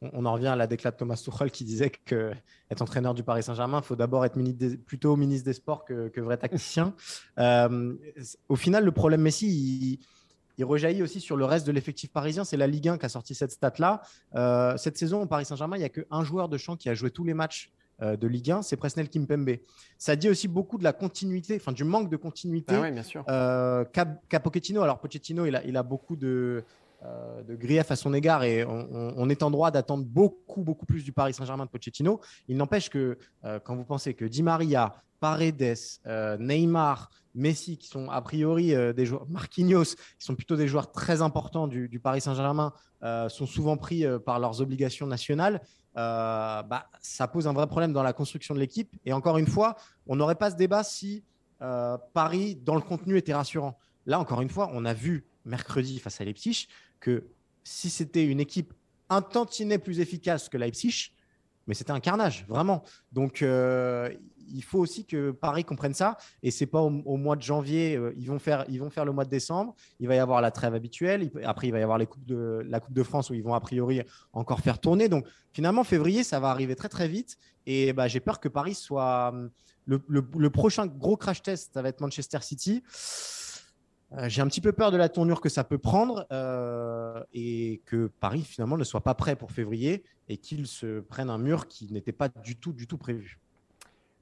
on 0.00 0.24
en 0.26 0.32
revient 0.32 0.48
à 0.48 0.56
la 0.56 0.66
déclat 0.66 0.90
de 0.90 0.96
Thomas 0.96 1.20
Tuchel 1.22 1.50
qui 1.50 1.64
disait 1.64 1.90
que 1.90 2.32
être 2.70 2.82
entraîneur 2.82 3.14
du 3.14 3.22
Paris 3.22 3.42
Saint-Germain, 3.42 3.80
il 3.82 3.84
faut 3.84 3.96
d'abord 3.96 4.24
être 4.24 4.38
plutôt 4.84 5.16
ministre 5.16 5.44
des 5.44 5.52
Sports 5.52 5.84
que, 5.84 6.20
vrai 6.20 6.36
tacticien. 6.36 6.94
Euh, 7.38 7.94
au 8.48 8.56
final, 8.56 8.84
le 8.84 8.90
problème 8.90 9.20
Messi, 9.20 10.00
il, 10.58 10.64
rejaillit 10.64 11.02
aussi 11.02 11.20
sur 11.20 11.36
le 11.36 11.44
reste 11.44 11.66
de 11.66 11.72
l'effectif 11.72 12.10
parisien. 12.10 12.42
C'est 12.42 12.56
la 12.56 12.66
Ligue 12.66 12.88
1 12.88 12.98
qui 12.98 13.06
a 13.06 13.08
sorti 13.08 13.34
cette 13.34 13.52
stat-là. 13.52 14.02
Euh, 14.34 14.76
cette 14.76 14.98
saison, 14.98 15.22
au 15.22 15.26
Paris 15.26 15.44
Saint-Germain, 15.44 15.76
il 15.76 15.80
n'y 15.80 15.84
a 15.84 15.88
qu'un 15.88 16.24
joueur 16.24 16.48
de 16.48 16.56
champ 16.58 16.76
qui 16.76 16.88
a 16.88 16.94
joué 16.94 17.10
tous 17.10 17.22
les 17.22 17.34
matchs 17.34 17.70
euh, 18.02 18.16
de 18.16 18.26
Ligue 18.26 18.50
1, 18.50 18.62
c'est 18.62 18.76
Presnel 18.76 19.08
Kimpembe. 19.08 19.58
Ça 19.98 20.16
dit 20.16 20.28
aussi 20.28 20.48
beaucoup 20.48 20.78
de 20.78 20.84
la 20.84 20.92
continuité, 20.92 21.56
enfin 21.56 21.72
du 21.72 21.84
manque 21.84 22.10
de 22.10 22.16
continuité 22.16 22.74
ah 22.74 22.80
oui, 22.82 22.90
bien 22.90 23.04
sûr. 23.04 23.24
qu'a 23.24 24.40
Pochettino. 24.40 24.82
Alors 24.82 24.98
Pochettino, 24.98 25.46
il 25.46 25.54
a, 25.54 25.64
il 25.64 25.76
a 25.76 25.84
beaucoup 25.84 26.16
de, 26.16 26.64
de 27.02 27.54
grief 27.54 27.90
à 27.90 27.96
son 27.96 28.12
égard 28.12 28.42
et 28.42 28.64
on, 28.64 29.28
est 29.28 29.42
en 29.44 29.50
droit 29.50 29.70
d'attendre 29.70 30.04
beaucoup, 30.04 30.62
beaucoup 30.62 30.84
plus 30.84 31.04
du 31.04 31.12
Paris 31.12 31.32
Saint-Germain 31.32 31.64
de 31.64 31.70
Pochettino. 31.70 32.20
Il 32.48 32.56
n'empêche 32.56 32.90
que 32.90 33.18
euh, 33.44 33.60
quand 33.60 33.76
vous 33.76 33.84
pensez 33.84 34.14
que 34.14 34.24
Di 34.24 34.42
Maria, 34.42 34.96
Paredes, 35.20 35.76
euh, 36.06 36.36
Neymar, 36.38 37.10
Messi, 37.34 37.78
qui 37.78 37.86
sont 37.86 38.10
a 38.10 38.20
priori 38.20 38.74
des 38.94 39.06
joueurs, 39.06 39.28
Marquinhos, 39.28 39.84
qui 39.84 40.24
sont 40.24 40.34
plutôt 40.34 40.56
des 40.56 40.66
joueurs 40.66 40.90
très 40.90 41.22
importants 41.22 41.68
du, 41.68 42.00
Paris 42.00 42.20
Saint-Germain, 42.20 42.72
sont 43.28 43.46
souvent 43.46 43.76
pris 43.76 44.04
par 44.26 44.40
leurs 44.40 44.60
obligations 44.60 45.06
nationales, 45.06 45.60
bah, 45.94 46.88
ça 47.00 47.28
pose 47.28 47.46
un 47.46 47.52
vrai 47.52 47.68
problème 47.68 47.92
dans 47.92 48.02
la 48.02 48.12
construction 48.12 48.54
de 48.54 48.60
l'équipe. 48.60 48.96
Et 49.04 49.12
encore 49.12 49.38
une 49.38 49.46
fois, 49.46 49.76
on 50.08 50.16
n'aurait 50.16 50.34
pas 50.34 50.50
ce 50.50 50.56
débat 50.56 50.82
si 50.82 51.22
Paris, 52.12 52.56
dans 52.56 52.74
le 52.74 52.80
contenu, 52.80 53.16
était 53.16 53.34
rassurant. 53.34 53.78
Là, 54.04 54.18
encore 54.18 54.40
une 54.40 54.50
fois, 54.50 54.70
on 54.72 54.84
a 54.84 54.94
vu 54.94 55.24
mercredi 55.44 55.98
face 55.98 56.20
à 56.20 56.24
Leipzig 56.24 56.66
que 57.00 57.24
si 57.64 57.90
c'était 57.90 58.24
une 58.24 58.40
équipe 58.40 58.72
un 59.10 59.22
tantinet 59.22 59.78
plus 59.78 60.00
efficace 60.00 60.48
que 60.48 60.56
Leipzig, 60.56 61.12
mais 61.66 61.74
c'était 61.74 61.92
un 61.92 62.00
carnage, 62.00 62.46
vraiment. 62.48 62.82
Donc, 63.12 63.42
euh, 63.42 64.10
il 64.50 64.64
faut 64.64 64.78
aussi 64.78 65.04
que 65.04 65.30
Paris 65.30 65.64
comprenne 65.64 65.92
ça. 65.92 66.16
Et 66.42 66.50
c'est 66.50 66.66
pas 66.66 66.80
au, 66.80 66.88
mois 66.88 67.36
de 67.36 67.42
janvier, 67.42 67.94
euh, 67.96 68.14
ils, 68.16 68.26
vont 68.26 68.38
faire, 68.38 68.64
ils 68.68 68.80
vont 68.80 68.88
faire 68.88 69.04
le 69.04 69.12
mois 69.12 69.26
de 69.26 69.30
décembre. 69.30 69.74
Il 70.00 70.08
va 70.08 70.14
y 70.14 70.18
avoir 70.18 70.40
la 70.40 70.50
trêve 70.50 70.74
habituelle. 70.74 71.30
après, 71.44 71.68
il 71.68 71.70
va 71.70 71.78
y 71.78 71.82
avoir 71.82 71.98
les 71.98 72.06
coupes 72.06 72.24
de, 72.24 72.64
la 72.66 72.80
Coupe 72.80 72.94
de 72.94 73.02
France 73.02 73.28
où 73.28 73.34
ils 73.34 73.42
vont 73.42 73.52
a 73.52 73.60
priori 73.60 74.00
encore 74.32 74.60
faire 74.60 74.80
tourner. 74.80 75.10
Donc, 75.10 75.26
finalement, 75.52 75.84
février, 75.84 76.24
ça 76.24 76.40
va 76.40 76.48
arriver 76.48 76.74
très, 76.74 76.88
très 76.88 77.06
vite. 77.06 77.36
Et 77.66 77.92
bah, 77.92 78.08
j'ai 78.08 78.20
peur 78.20 78.40
que 78.40 78.48
Paris 78.48 78.74
soit. 78.74 79.34
Le, 79.84 80.02
le, 80.06 80.50
prochain 80.50 80.86
gros 80.86 81.16
crash 81.16 81.40
test, 81.40 81.72
ça 81.72 81.80
va 81.80 81.88
être 81.88 82.02
Manchester 82.02 82.40
City. 82.42 82.82
Euh, 84.16 84.28
j'ai 84.28 84.40
un 84.40 84.46
petit 84.46 84.60
peu 84.60 84.72
peur 84.72 84.90
de 84.90 84.96
la 84.96 85.08
tournure 85.08 85.40
que 85.40 85.48
ça 85.48 85.64
peut 85.64 85.78
prendre 85.78 86.26
euh, 86.32 87.22
et 87.34 87.82
que 87.84 88.10
Paris 88.20 88.42
finalement 88.42 88.76
ne 88.78 88.84
soit 88.84 89.02
pas 89.02 89.14
prêt 89.14 89.36
pour 89.36 89.50
février 89.50 90.02
et 90.28 90.38
qu'il 90.38 90.66
se 90.66 91.00
prenne 91.00 91.28
un 91.28 91.38
mur 91.38 91.68
qui 91.68 91.92
n'était 91.92 92.12
pas 92.12 92.28
du 92.28 92.56
tout, 92.56 92.72
du 92.72 92.86
tout 92.86 92.96
prévu. 92.96 93.38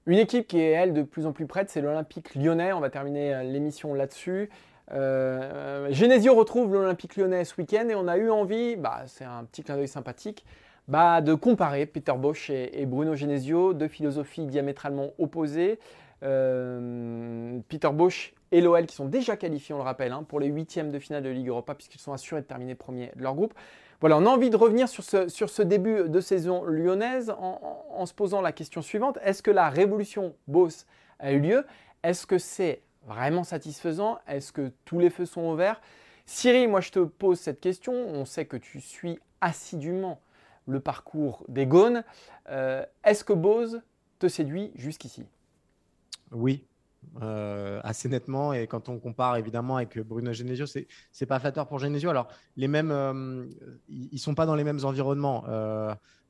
Une 0.07 0.19
équipe 0.19 0.47
qui 0.47 0.59
est, 0.59 0.71
elle, 0.71 0.93
de 0.93 1.03
plus 1.03 1.27
en 1.27 1.33
plus 1.33 1.47
prête, 1.47 1.71
c'est 1.71 1.81
l'Olympique 1.81 2.35
lyonnais. 2.35 2.73
On 2.73 2.81
va 2.81 2.91
terminer 2.91 3.35
euh, 3.35 3.43
l'émission 3.43 3.95
là-dessus. 3.95 4.51
Genesio 4.89 6.33
retrouve 6.35 6.73
l'Olympique 6.73 7.17
lyonnais 7.17 7.45
ce 7.45 7.61
week-end 7.61 7.89
et 7.89 7.97
on 7.97 8.07
a 8.07 8.17
eu 8.19 8.31
envie, 8.31 8.77
bah, 8.77 9.03
c'est 9.07 9.25
un 9.25 9.45
petit 9.45 9.65
clin 9.65 9.75
d'œil 9.75 9.89
sympathique, 9.89 10.45
bah, 10.87 11.21
de 11.21 11.35
comparer 11.35 11.87
Peter 11.87 12.13
Bosch 12.17 12.51
et, 12.51 12.87
Bruno 12.87 13.17
Genesio, 13.17 13.75
deux 13.75 13.89
philosophies 13.89 14.47
diamétralement 14.47 15.11
opposées. 15.19 15.81
Peter 16.21 17.91
Bosch 17.93 18.36
et 18.53 18.61
l'OL 18.61 18.87
qui 18.87 18.95
sont 18.95 19.07
déjà 19.07 19.37
qualifiés, 19.37 19.75
on 19.75 19.79
le 19.79 19.85
rappelle, 19.85 20.13
hein, 20.13 20.23
pour 20.23 20.41
les 20.41 20.47
huitièmes 20.47 20.91
de 20.91 20.99
finale 20.99 21.23
de 21.23 21.29
Ligue 21.31 21.49
Europa, 21.49 21.75
puisqu'ils 21.75 22.01
sont 22.01 22.13
assurés 22.13 22.43
de 22.43 22.47
terminer 22.47 22.75
premier 22.75 23.11
de 23.17 23.23
leur 23.23 23.35
groupe. 23.35 23.55
Voilà, 24.01 24.19
on 24.19 24.27
a 24.27 24.29
envie 24.29 24.51
de 24.51 24.57
revenir 24.57 24.89
sur 24.89 25.03
ce, 25.03 25.29
sur 25.29 25.49
ce 25.49 25.63
début 25.63 26.09
de 26.09 26.21
saison 26.21 26.63
lyonnaise 26.65 27.31
en, 27.39 28.05
se 28.05 28.13
posant 28.13 28.41
la 28.41 28.53
question 28.53 28.83
suivante. 28.83 29.19
Est-ce 29.23 29.43
que 29.43 29.51
la 29.51 29.71
révolution 29.71 30.35
Boss 30.47 30.87
a 31.19 31.33
eu 31.33 31.41
lieu? 31.41 31.65
Est-ce 32.03 32.27
que 32.27 32.39
c'est 32.39 32.83
vraiment 33.07 33.43
satisfaisant? 33.43 34.19
Est-ce 34.29 34.53
que 34.53 34.71
tous 34.85 34.99
les 34.99 35.11
feux 35.11 35.27
sont 35.27 35.51
ouverts 35.51 35.81
Cyril, 36.27 36.69
moi 36.69 36.81
je 36.81 36.91
te 36.91 36.99
pose 36.99 37.39
cette 37.39 37.61
question. 37.61 37.93
On 37.95 38.25
sait 38.25 38.45
que 38.47 38.57
tu 38.57 38.81
suis 38.81 39.19
assidûment 39.41 40.21
le 40.67 40.81
parcours 40.81 41.45
des 41.49 41.67
Gaunes. 41.67 42.05
Euh, 42.51 42.85
est-ce 43.05 43.25
que 43.25 43.33
Bose 43.33 43.81
te 44.19 44.29
séduit 44.29 44.73
jusqu'ici? 44.75 45.25
Oui, 46.33 46.65
euh, 47.23 47.81
assez 47.83 48.09
nettement. 48.09 48.53
Et 48.53 48.67
quand 48.67 48.89
on 48.89 48.99
compare 48.99 49.37
évidemment 49.37 49.77
avec 49.77 49.99
Bruno 49.99 50.33
Genesio, 50.33 50.67
c'est 50.67 50.87
n'est 51.21 51.27
pas 51.27 51.39
flatteur 51.39 51.67
pour 51.67 51.79
Genesio. 51.79 52.11
Alors, 52.11 52.29
les 52.57 52.69
mêmes, 52.69 52.91
euh, 52.91 53.47
ils 53.89 54.09
ne 54.13 54.19
sont 54.19 54.35
pas 54.35 54.47
dans 54.47 54.55
les 54.55 54.65
mêmes 54.65 54.81
environnements. 54.85 55.45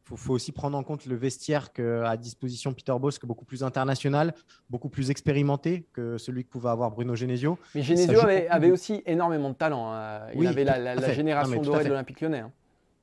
Il 0.08 0.16
faut, 0.16 0.34
aussi 0.34 0.52
prendre 0.52 0.78
en 0.78 0.84
compte 0.84 1.06
le 1.06 1.16
vestiaire 1.16 1.72
qu'a 1.72 2.16
disposition 2.16 2.72
Peter 2.72 2.94
Bosz, 3.00 3.18
qui 3.18 3.26
est 3.26 3.28
beaucoup 3.28 3.44
plus 3.44 3.64
international, 3.64 4.34
beaucoup 4.70 4.88
plus 4.88 5.10
expérimenté 5.10 5.84
que 5.92 6.16
celui 6.16 6.44
que 6.44 6.48
pouvait 6.48 6.70
avoir 6.70 6.92
Bruno 6.92 7.16
Genesio. 7.16 7.58
Mais 7.74 7.82
Genesio 7.82 8.20
avait, 8.20 8.70
aussi 8.70 9.02
énormément 9.04 9.50
de 9.50 9.56
talent. 9.56 9.92
Hein. 9.92 10.28
Il 10.34 10.46
avait 10.46 10.62
la, 10.62 11.12
génération 11.12 11.60
dorée 11.60 11.82
de 11.82 11.88
l'Olympique 11.88 12.20
lyonnais. 12.20 12.40
Hein. 12.40 12.52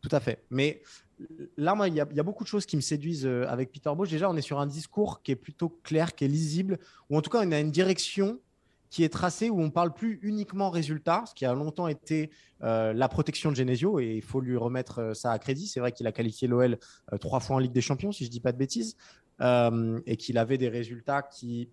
Tout 0.03 0.13
à 0.15 0.19
fait. 0.19 0.43
Mais 0.49 0.81
là, 1.57 1.75
il 1.87 1.93
y, 1.93 1.99
a, 1.99 2.23
beaucoup 2.23 2.43
de 2.43 2.49
choses 2.49 2.65
qui 2.65 2.75
me 2.75 2.81
séduisent 2.81 3.25
euh, 3.25 3.45
avec 3.47 3.71
Peter 3.71 3.91
Bosch. 3.95 4.09
Déjà, 4.09 4.29
on 4.29 4.35
est 4.35 4.41
sur 4.41 4.59
un 4.59 4.67
discours 4.67 5.21
qui 5.21 5.31
est 5.31 5.35
plutôt 5.35 5.69
clair, 5.83 6.15
qui 6.15 6.25
est 6.25 6.27
lisible, 6.27 6.79
ou 7.09 7.17
en 7.17 7.21
tout 7.21 7.29
cas, 7.29 7.41
on 7.45 7.51
a 7.51 7.59
une 7.59 7.71
direction 7.71 8.39
qui 8.89 9.03
est 9.03 9.09
tracée 9.09 9.49
où 9.49 9.59
on 9.59 9.71
parle 9.71 9.93
plus 9.93 10.19
uniquement 10.21 10.69
résultat, 10.69 11.23
ce 11.27 11.33
qui 11.33 11.45
a 11.45 11.53
longtemps 11.53 11.87
été 11.87 12.29
euh, 12.61 12.93
la 12.93 13.07
protection 13.07 13.51
de 13.51 13.55
Genesio, 13.55 13.99
et 13.99 14.15
il 14.15 14.21
faut 14.21 14.39
lui 14.39 14.55
remettre 14.55 14.99
euh, 14.99 15.13
ça 15.13 15.31
à 15.31 15.39
crédit. 15.39 15.67
C'est 15.67 15.79
vrai 15.79 15.91
qu'il 15.91 16.05
a 16.05 16.11
qualifié 16.11 16.47
l'OL 16.47 16.77
trois 17.19 17.39
fois 17.39 17.55
en 17.55 17.59
Ligue 17.59 17.71
des 17.71 17.81
Champions, 17.81 18.11
si 18.11 18.25
je 18.25 18.29
dis 18.29 18.39
pas 18.39 18.51
de 18.51 18.57
bêtises, 18.57 18.95
et 19.41 20.15
qu'il 20.15 20.37
avait 20.37 20.57
des 20.57 20.69
résultats 20.69 21.21
qui 21.21 21.67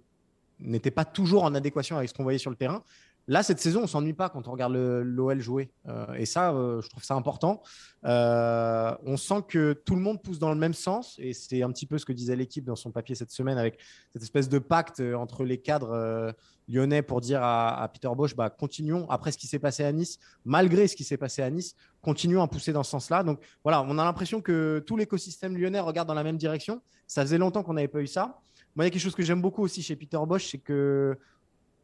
n'étaient 0.58 0.90
pas 0.90 1.04
toujours 1.04 1.44
en 1.44 1.54
adéquation 1.54 1.96
avec 1.96 2.08
ce 2.08 2.14
qu'on 2.14 2.22
voyait 2.24 2.38
sur 2.38 2.50
le 2.50 2.56
terrain. 2.56 2.82
Là, 3.28 3.42
cette 3.42 3.60
saison, 3.60 3.82
on 3.84 3.86
s'ennuie 3.86 4.12
pas 4.12 4.28
quand 4.28 4.48
on 4.48 4.52
regarde 4.52 4.72
l'OL 4.74 5.40
jouer. 5.40 5.70
Euh, 5.88 6.14
et 6.14 6.26
ça, 6.26 6.52
euh, 6.52 6.80
je 6.80 6.88
trouve 6.88 7.04
ça 7.04 7.14
important. 7.14 7.62
Euh, 8.04 8.94
on 9.04 9.16
sent 9.16 9.42
que 9.48 9.72
tout 9.72 9.94
le 9.94 10.00
monde 10.00 10.22
pousse 10.22 10.38
dans 10.38 10.50
le 10.50 10.58
même 10.58 10.74
sens. 10.74 11.16
Et 11.18 11.32
c'est 11.32 11.62
un 11.62 11.70
petit 11.70 11.86
peu 11.86 11.98
ce 11.98 12.04
que 12.04 12.12
disait 12.12 12.34
l'équipe 12.34 12.64
dans 12.64 12.76
son 12.76 12.90
papier 12.90 13.14
cette 13.14 13.30
semaine 13.30 13.58
avec 13.58 13.78
cette 14.12 14.22
espèce 14.22 14.48
de 14.48 14.58
pacte 14.58 15.00
entre 15.00 15.44
les 15.44 15.58
cadres 15.58 16.34
lyonnais 16.68 17.02
pour 17.02 17.20
dire 17.20 17.40
à, 17.42 17.88
Peter 17.92 18.08
Bosch, 18.16 18.34
bah, 18.34 18.50
continuons 18.50 19.08
après 19.10 19.32
ce 19.32 19.38
qui 19.38 19.46
s'est 19.46 19.58
passé 19.58 19.84
à 19.84 19.92
Nice, 19.92 20.18
malgré 20.44 20.86
ce 20.86 20.96
qui 20.96 21.04
s'est 21.04 21.16
passé 21.16 21.42
à 21.42 21.50
Nice, 21.50 21.74
continuons 22.00 22.42
à 22.42 22.48
pousser 22.48 22.72
dans 22.72 22.82
ce 22.82 22.90
sens-là. 22.90 23.22
Donc 23.22 23.40
voilà, 23.64 23.82
on 23.82 23.98
a 23.98 24.04
l'impression 24.04 24.40
que 24.40 24.82
tout 24.86 24.96
l'écosystème 24.96 25.56
lyonnais 25.56 25.80
regarde 25.80 26.08
dans 26.08 26.14
la 26.14 26.24
même 26.24 26.36
direction. 26.36 26.80
Ça 27.06 27.22
faisait 27.22 27.38
longtemps 27.38 27.62
qu'on 27.62 27.74
n'avait 27.74 27.88
pas 27.88 28.00
eu 28.00 28.06
ça. 28.06 28.40
Moi, 28.76 28.84
il 28.84 28.86
y 28.86 28.88
a 28.88 28.90
quelque 28.90 29.02
chose 29.02 29.16
que 29.16 29.22
j'aime 29.22 29.42
beaucoup 29.42 29.62
aussi 29.62 29.82
chez 29.82 29.96
Peter 29.96 30.18
Bosch, 30.26 30.48
c'est 30.50 30.58
que 30.58 31.18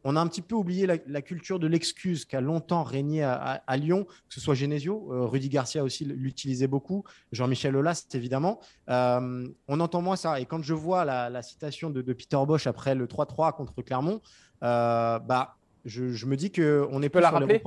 on 0.09 0.15
a 0.15 0.21
un 0.21 0.27
petit 0.27 0.41
peu 0.41 0.55
oublié 0.55 0.87
la, 0.87 1.21
culture 1.21 1.59
de 1.59 1.67
l'excuse 1.67 2.23
qui 2.23 2.37
a 2.37 2.41
longtemps 2.41 2.83
régné 2.83 3.23
à, 3.23 3.75
Lyon, 3.75 4.05
que 4.05 4.33
ce 4.33 4.39
soit 4.39 4.55
Genesio, 4.55 5.11
euh, 5.11 5.25
Rudy 5.25 5.49
Garcia 5.49 5.83
aussi 5.83 6.05
l'utilisait 6.05 6.67
beaucoup, 6.67 7.03
Jean-Michel 7.33 7.75
Aulas 7.75 8.07
évidemment. 8.13 8.61
Euh, 8.89 9.45
on 9.67 9.79
entend 9.81 10.01
moins 10.01 10.15
ça. 10.15 10.39
Et 10.39 10.45
quand 10.45 10.63
je 10.63 10.73
vois 10.73 11.03
la, 11.03 11.41
citation 11.41 11.89
de, 11.89 12.01
Peter 12.13 12.37
Bosch 12.47 12.67
après 12.67 12.95
le 12.95 13.05
3-3 13.05 13.53
contre 13.53 13.81
Clermont, 13.81 14.21
euh, 14.63 15.19
bah, 15.19 15.57
je, 15.83 16.25
me 16.25 16.37
dis 16.37 16.53
qu'on 16.53 17.01
est 17.01 17.09
pas 17.09 17.19
la 17.19 17.29
rappeler? 17.29 17.61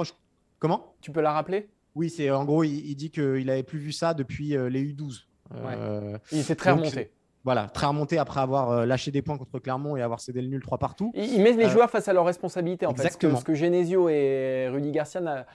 Comment? 0.59 0.95
Tu 1.03 1.13
peux 1.13 1.21
la 1.21 1.33
rappeler? 1.33 1.69
Oui, 1.95 2.09
c'est 2.09 2.31
en 2.31 2.47
gros, 2.47 2.65
il, 2.65 2.95
dit 2.95 3.11
qu'il 3.11 3.45
n'avait 3.45 3.65
plus 3.65 3.79
vu 3.79 3.93
ça 3.93 4.15
depuis 4.15 4.49
les 4.49 4.95
U12. 4.95 5.25
Il 6.33 6.43
s'est 6.43 6.57
très 6.57 6.71
remonté 6.71 7.11
voilà, 7.45 7.69
très 7.69 7.87
remonté 7.87 8.19
après 8.19 8.41
avoir 8.41 8.71
euh, 8.71 8.87
lâché 8.87 9.11
des 9.11 9.23
points 9.23 9.39
contre 9.39 9.59
Clermont 9.59 9.97
et 9.97 10.03
avoir 10.03 10.21
cédé 10.21 10.43
le 10.43 10.49
nul 10.49 10.63
3 10.63 10.79
partout. 10.79 11.11
Il, 11.15 11.43
met 11.43 11.53
les 11.53 11.65
euh, 11.65 11.69
joueurs 11.69 11.91
face 11.91 12.09
à 12.09 12.13
leurs 12.13 12.27
responsabilités 12.27 12.87
en 12.87 12.91
exactement. 12.91 13.31
fait. 13.31 13.35
Parce 13.35 13.45
que, 13.45 13.55
Genesio 13.55 14.09
et 14.09 14.69
Rudy 14.69 14.91
Garcia 14.91 15.47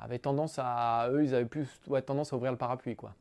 avaient 0.00 0.18
tendance 0.18 0.58
à. 0.58 1.08
Eux, 1.12 1.24
ils 1.24 1.34
avaient 1.34 1.44
plus 1.44 1.68
tendance 2.06 2.32
à 2.32 2.36
ouvrir 2.36 2.52
le 2.52 2.58
parapluie. 2.58 2.96
Quoi. 2.96 3.14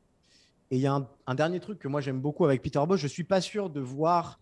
Et 0.71 0.77
il 0.77 0.81
y 0.81 0.87
a 0.87 1.01
un, 1.27 1.35
dernier 1.35 1.59
truc 1.59 1.79
que 1.79 1.87
moi 1.87 2.01
j'aime 2.01 2.19
beaucoup 2.19 2.45
avec 2.45 2.61
Peter 2.61 2.81
Bosch, 2.87 2.99
je 2.99 3.05
ne 3.05 3.09
suis 3.11 3.23
pas 3.23 3.41
sûr 3.41 3.69
de 3.69 3.79
voir 3.79 4.39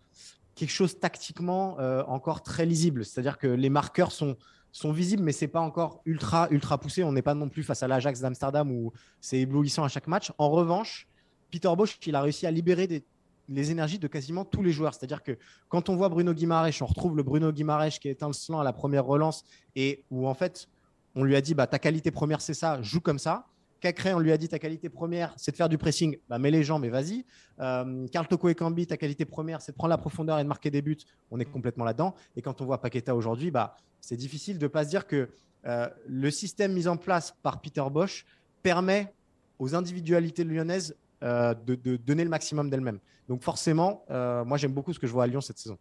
quelque 0.56 0.71
chose 0.71 0.99
tactiquement 0.99 1.80
euh, 1.80 2.04
encore 2.08 2.41
très 2.41 2.65
lisible. 2.65 3.04
C'est-à-dire 3.04 3.38
que 3.38 3.47
les 3.47 3.69
marqueurs 3.69 4.12
sont, 4.12 4.38
sont 4.71 4.91
visibles, 4.91 5.21
mais 5.21 5.32
ce 5.32 5.45
n'est 5.45 5.51
pas 5.51 5.60
encore 5.60 6.01
ultra, 6.06 6.47
ultra 6.49 6.80
poussé. 6.80 7.04
On 7.04 7.12
n'est 7.12 7.21
pas 7.21 7.36
non 7.36 7.49
plus 7.49 7.63
face 7.63 7.84
à 7.84 7.88
l'Ajax 7.88 8.21
d'Amsterdam 8.21 8.71
où 8.71 8.91
c'est 9.21 9.39
éblouissant 9.39 9.84
à 9.84 9.88
chaque 9.88 10.08
match. 10.08 10.32
En 10.38 10.49
revanche, 10.49 11.08
Peter 11.51 11.71
Bosch, 11.78 11.97
il 12.06 12.15
a 12.15 12.21
réussi 12.21 12.47
à 12.47 12.51
libérer 12.51 12.88
des 12.88 13.04
les 13.50 13.72
énergies 13.72 14.00
de 14.00 14.08
quasiment 14.08 14.46
tous 14.46 14.64
les 14.64 14.72
joueurs. 14.72 14.94
C'est-à-dire 14.94 15.24
que 15.24 15.38
quand 15.70 15.90
on 15.90 15.96
voit 15.96 16.10
Bruno 16.10 16.34
Guimaraes, 16.34 16.82
on 16.82 16.86
retrouve 16.86 17.16
le 17.16 17.24
Bruno 17.24 17.52
Guimaraes 17.52 17.92
qui 18.02 18.08
est 18.08 18.12
étincelant 18.12 18.60
à 18.60 18.64
la 18.64 18.74
première 18.74 19.06
relance 19.06 19.44
et 19.76 20.04
où 20.10 20.28
en 20.28 20.34
fait 20.34 20.68
on 21.16 21.24
lui 21.24 21.36
a 21.36 21.42
dit 21.42 21.54
bah, 21.54 21.68
ta 21.68 21.80
qualité 21.80 22.12
première 22.12 22.42
c'est 22.42 22.54
ça, 22.54 22.82
joue 22.82 23.02
comme 23.02 23.20
ça. 23.20 23.48
Cacré, 23.82 24.14
on 24.14 24.20
lui 24.20 24.32
a 24.32 24.38
dit 24.38 24.50
ta 24.50 24.58
qualité 24.58 24.90
première 24.90 25.34
c'est 25.38 25.52
de 25.52 25.58
faire 25.58 25.70
du 25.70 25.78
pressing, 25.78 26.18
bah, 26.28 26.40
mets 26.40 26.52
les 26.52 26.64
jambes 26.64 26.86
et 26.86 26.90
vas-y. 26.90 27.26
Euh, 27.60 28.08
Carl 28.08 28.28
Toko 28.28 28.50
et 28.50 28.56
Cambi, 28.56 28.88
ta 28.88 28.98
qualité 28.98 29.26
première 29.26 29.62
c'est 29.62 29.74
de 29.74 29.78
prendre 29.78 29.92
la 29.92 29.98
profondeur 29.98 30.40
et 30.40 30.44
de 30.44 30.48
marquer 30.48 30.72
des 30.72 30.82
buts. 30.82 30.98
On 31.32 31.40
est 31.40 31.46
complètement 31.46 31.86
là-dedans. 31.86 32.16
Et 32.36 32.42
quand 32.42 32.62
on 32.62 32.66
voit 32.66 32.82
Paqueta 32.82 33.16
aujourd'hui, 33.16 33.52
bah, 33.52 33.78
c'est 34.02 34.18
difficile 34.18 34.58
de 34.58 34.66
ne 34.66 34.68
pas 34.68 34.84
se 34.84 34.90
dire 34.90 35.08
que 35.08 35.30
euh, 35.66 35.88
le 36.08 36.30
système 36.32 36.74
mis 36.74 36.88
en 36.88 36.98
place 36.98 37.36
par 37.42 37.60
Peter 37.62 37.84
Bosch 37.92 38.26
permet 38.62 39.14
aux 39.60 39.76
individualités 39.76 40.44
lyonnaises 40.44 40.96
euh, 41.23 41.54
de, 41.54 41.95
donner 41.95 42.23
le 42.23 42.30
maximum 42.30 42.69
d'elle-même. 42.69 42.99
Donc 43.30 43.41
forcément, 43.41 44.04
euh, 44.12 44.43
moi 44.43 44.58
j'aime 44.58 44.73
beaucoup 44.73 44.93
ce 44.93 44.99
que 44.99 45.08
je 45.08 45.13
vois 45.13 45.23
à 45.23 45.28
Lyon 45.28 45.41
cette 45.41 45.58
saison. 45.58 45.78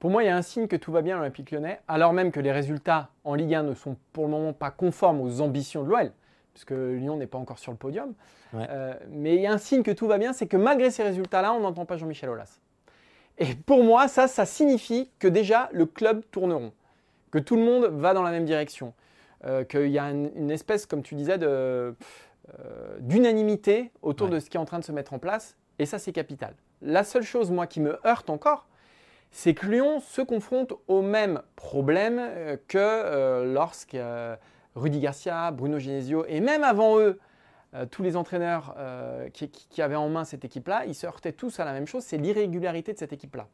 Pour 0.00 0.10
moi, 0.10 0.22
il 0.22 0.26
y 0.26 0.30
a 0.30 0.36
un 0.36 0.42
signe 0.42 0.66
que 0.66 0.76
tout 0.76 0.92
va 0.92 1.02
bien 1.02 1.16
à 1.16 1.18
l'Olympique 1.18 1.50
lyonnais, 1.50 1.80
alors 1.86 2.12
même 2.12 2.32
que 2.32 2.40
les 2.40 2.50
résultats 2.50 3.10
en 3.22 3.34
Ligue 3.34 3.54
1 3.54 3.62
ne 3.62 3.74
sont 3.74 3.96
pour 4.12 4.24
le 4.24 4.30
moment 4.30 4.52
pas 4.52 4.70
conformes 4.70 5.20
aux 5.20 5.40
ambitions 5.40 5.84
de 5.84 5.90
l'OL, 5.90 6.12
puisque 6.54 6.70
Lyon 6.70 7.16
n'est 7.16 7.26
pas 7.26 7.38
encore 7.38 7.58
sur 7.58 7.70
le 7.70 7.76
podium. 7.78 8.14
Euh, 8.54 8.94
mais 9.10 9.36
il 9.36 9.42
y 9.42 9.46
a 9.46 9.52
un 9.52 9.58
signe 9.58 9.82
que 9.82 9.90
tout 9.90 10.06
va 10.06 10.18
bien, 10.18 10.32
c'est 10.32 10.46
que 10.46 10.56
malgré 10.56 10.90
ces 10.90 11.02
résultats-là, 11.02 11.52
on 11.52 11.60
n'entend 11.60 11.84
pas 11.84 11.96
Jean-Michel 11.96 12.30
Aulas. 12.30 12.60
Et 13.38 13.54
pour 13.54 13.84
moi, 13.84 14.08
ça, 14.08 14.26
ça 14.26 14.46
signifie 14.46 15.10
que 15.18 15.28
déjà 15.28 15.68
le 15.72 15.86
club 15.86 16.22
tourneront, 16.30 16.72
que 17.30 17.38
tout 17.38 17.56
le 17.56 17.62
monde 17.62 17.84
va 17.84 18.14
dans 18.14 18.22
la 18.22 18.30
même 18.30 18.46
direction, 18.46 18.94
qu'il 19.68 19.88
y 19.88 19.98
a 19.98 20.10
une, 20.10 20.50
espèce, 20.50 20.84
comme 20.84 21.02
tu 21.02 21.14
disais, 21.14 21.38
de 21.38 21.94
d'unanimité 22.98 23.92
autour 24.02 24.28
de 24.28 24.40
ce 24.40 24.50
qui 24.50 24.56
est 24.56 24.60
en 24.60 24.64
train 24.64 24.80
de 24.80 24.84
se 24.84 24.92
mettre 24.92 25.12
en 25.12 25.18
place, 25.18 25.56
et 25.78 25.86
ça 25.86 25.98
c'est 25.98 26.12
capital. 26.12 26.54
La 26.82 27.04
seule 27.04 27.22
chose, 27.22 27.50
moi, 27.50 27.66
qui 27.66 27.80
me 27.80 27.98
heurte 28.06 28.30
encore, 28.30 28.66
c'est 29.30 29.54
que 29.54 29.66
Lyon 29.66 30.00
se 30.00 30.22
confronte 30.22 30.72
au 30.88 31.02
même 31.02 31.42
problème 31.56 32.18
euh, 32.18 32.56
que 32.68 32.78
euh, 32.78 33.52
lorsque 33.52 33.96
Rudy 34.74 35.00
Garcia, 35.00 35.50
Bruno 35.50 35.78
Genesio, 35.78 36.24
et 36.26 36.40
même 36.40 36.64
avant 36.64 36.98
eux, 36.98 37.18
tous 37.92 38.02
les 38.02 38.16
entraîneurs 38.16 38.74
qui, 39.32 39.80
avaient 39.80 39.94
en 39.94 40.08
main 40.08 40.24
cette 40.24 40.44
équipe-là, 40.44 40.86
ils 40.86 40.94
se 40.94 41.06
heurtaient 41.06 41.32
tous 41.32 41.60
à 41.60 41.64
la 41.64 41.72
même 41.72 41.86
chose, 41.86 42.02
c'est 42.02 42.16
l'irrégularité 42.16 42.92
de 42.92 42.98
cette 42.98 43.12
équipe-là. 43.12 43.46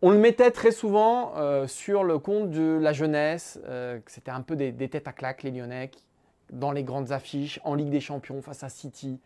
On 0.00 0.10
le 0.10 0.18
mettait 0.18 0.52
très 0.52 0.70
souvent 0.70 1.34
sur 1.66 2.04
le 2.04 2.20
compte 2.20 2.50
de 2.50 2.78
la 2.80 2.92
jeunesse, 2.92 3.58
que 3.64 4.00
c'était 4.06 4.30
un 4.30 4.42
peu 4.42 4.54
des, 4.54 4.70
des, 4.70 4.88
têtes 4.88 5.08
à 5.08 5.12
claque, 5.12 5.42
les 5.42 5.50
Lyonnais, 5.50 5.90
dans 6.52 6.72
les 6.72 6.84
grandes 6.84 7.12
affiches, 7.12 7.60
en 7.64 7.74
Ligue 7.74 7.90
des 7.90 8.00
Champions 8.00 8.42
face 8.42 8.62
à 8.62 8.68
City. 8.68 9.20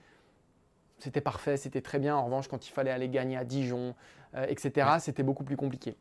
C'était 0.99 1.21
parfait, 1.21 1.57
c'était 1.57 1.81
très 1.81 1.99
bien. 1.99 2.17
En 2.17 2.25
revanche, 2.25 2.49
quand 2.49 2.67
il 2.67 2.71
fallait 2.71 2.91
aller 2.91 3.09
gagner 3.09 3.37
à 3.37 3.45
Dijon, 3.45 3.95
euh, 4.37 4.47
etc., 4.49 4.89
c'était 5.01 5.23
beaucoup 5.23 5.45
plus 5.45 5.57
compliqué. 5.57 5.97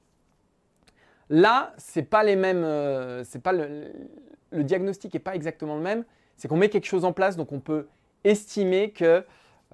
Là, 1.29 1.73
c'est 1.77 2.03
pas 2.03 2.23
les 2.23 2.36
mêmes, 2.36 2.63
euh, 2.63 3.23
c'est 3.23 3.41
pas 3.41 3.53
le, 3.53 3.91
diagnostic 4.51 5.13
n'est 5.13 5.19
pas 5.19 5.36
exactement 5.36 5.75
le 5.75 5.81
même. 5.81 6.03
C'est 6.38 6.47
qu'on 6.47 6.57
met 6.57 6.69
quelque 6.69 6.86
chose 6.86 7.05
en 7.05 7.13
place, 7.13 7.36
donc 7.38 7.51
on 7.51 7.59
peut 7.59 7.88
estimer 8.23 8.91
que 8.91 9.25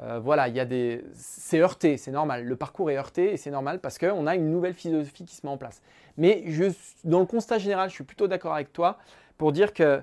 euh, 0.01 0.19
voilà, 0.19 0.47
il 0.47 0.55
y 0.55 0.59
a 0.59 0.65
des, 0.65 1.03
c'est 1.13 1.59
heurté, 1.59 1.97
c'est 1.97 2.11
normal. 2.11 2.45
Le 2.45 2.55
parcours 2.55 2.89
est 2.89 2.97
heurté 2.97 3.33
et 3.33 3.37
c'est 3.37 3.51
normal 3.51 3.79
parce 3.79 3.97
qu'on 3.97 4.27
a 4.27 4.35
une 4.35 4.49
nouvelle 4.49 4.73
philosophie 4.73 5.25
qui 5.25 5.35
se 5.35 5.45
met 5.45 5.51
en 5.51 5.57
place. 5.57 5.81
Mais 6.17 6.43
je, 6.47 6.65
dans 7.03 7.19
le 7.19 7.25
constat 7.25 7.57
général, 7.57 7.89
je 7.89 7.95
suis 7.95 8.03
plutôt 8.05 8.27
d'accord 8.27 8.53
avec 8.53 8.71
toi 8.71 8.97
pour 9.37 9.51
dire 9.51 9.73
que. 9.73 10.01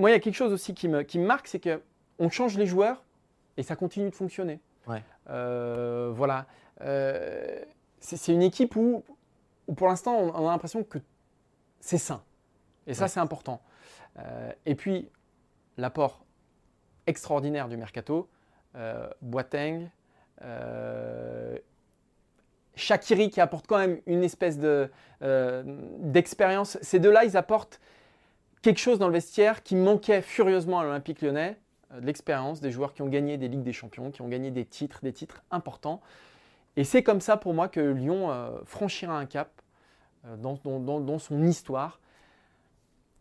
Moi, 0.00 0.10
il 0.10 0.14
y 0.14 0.16
a 0.16 0.20
quelque 0.20 0.34
chose 0.34 0.52
aussi 0.52 0.74
qui 0.74 0.88
me, 0.88 1.02
qui 1.02 1.18
me 1.18 1.26
marque, 1.26 1.46
c'est 1.46 1.60
qu'on 1.60 2.30
change 2.30 2.56
les 2.56 2.66
joueurs 2.66 3.04
et 3.56 3.62
ça 3.62 3.76
continue 3.76 4.08
de 4.10 4.14
fonctionner. 4.14 4.60
Euh, 5.28 6.10
voilà. 6.14 6.46
Euh, 6.80 7.62
c'est 8.00 8.32
une 8.32 8.42
équipe 8.42 8.74
où, 8.76 9.04
pour 9.76 9.86
l'instant, 9.88 10.16
on, 10.16 10.48
a 10.48 10.50
l'impression 10.50 10.82
que 10.82 10.98
c'est 11.80 11.98
sain. 11.98 12.22
Et 12.86 12.94
ça, 12.94 13.08
c'est 13.08 13.20
important. 13.20 13.60
Euh, 14.18 14.50
et 14.66 14.74
puis, 14.74 15.08
l'apport 15.76 16.24
extraordinaire 17.06 17.68
du 17.68 17.76
mercato. 17.76 18.28
Boateng, 19.20 19.90
Shakiri 22.76 23.30
qui 23.30 23.40
apporte 23.40 23.66
quand 23.66 23.78
même 23.78 24.00
une 24.06 24.22
espèce 24.24 24.58
d'expérience. 25.20 26.78
Ces 26.80 26.98
deux-là, 26.98 27.24
ils 27.24 27.36
apportent 27.36 27.80
quelque 28.62 28.78
chose 28.78 28.98
dans 28.98 29.08
le 29.08 29.14
vestiaire 29.14 29.62
qui 29.62 29.76
manquait 29.76 30.22
furieusement 30.22 30.80
à 30.80 30.84
l'Olympique 30.84 31.22
lyonnais, 31.22 31.56
de 31.94 32.06
l'expérience, 32.06 32.60
des 32.60 32.70
joueurs 32.70 32.94
qui 32.94 33.02
ont 33.02 33.08
gagné 33.08 33.36
des 33.36 33.48
Ligues 33.48 33.62
des 33.62 33.72
Champions, 33.72 34.10
qui 34.10 34.22
ont 34.22 34.28
gagné 34.28 34.50
des 34.50 34.64
titres, 34.64 35.00
des 35.02 35.12
titres 35.12 35.42
importants. 35.50 36.00
Et 36.76 36.84
c'est 36.84 37.02
comme 37.02 37.20
ça 37.20 37.36
pour 37.36 37.52
moi 37.52 37.68
que 37.68 37.80
Lyon 37.80 38.32
franchira 38.64 39.18
un 39.18 39.26
cap 39.26 39.50
dans, 40.38 40.54
dans, 40.54 41.18
son 41.18 41.42
histoire 41.42 42.00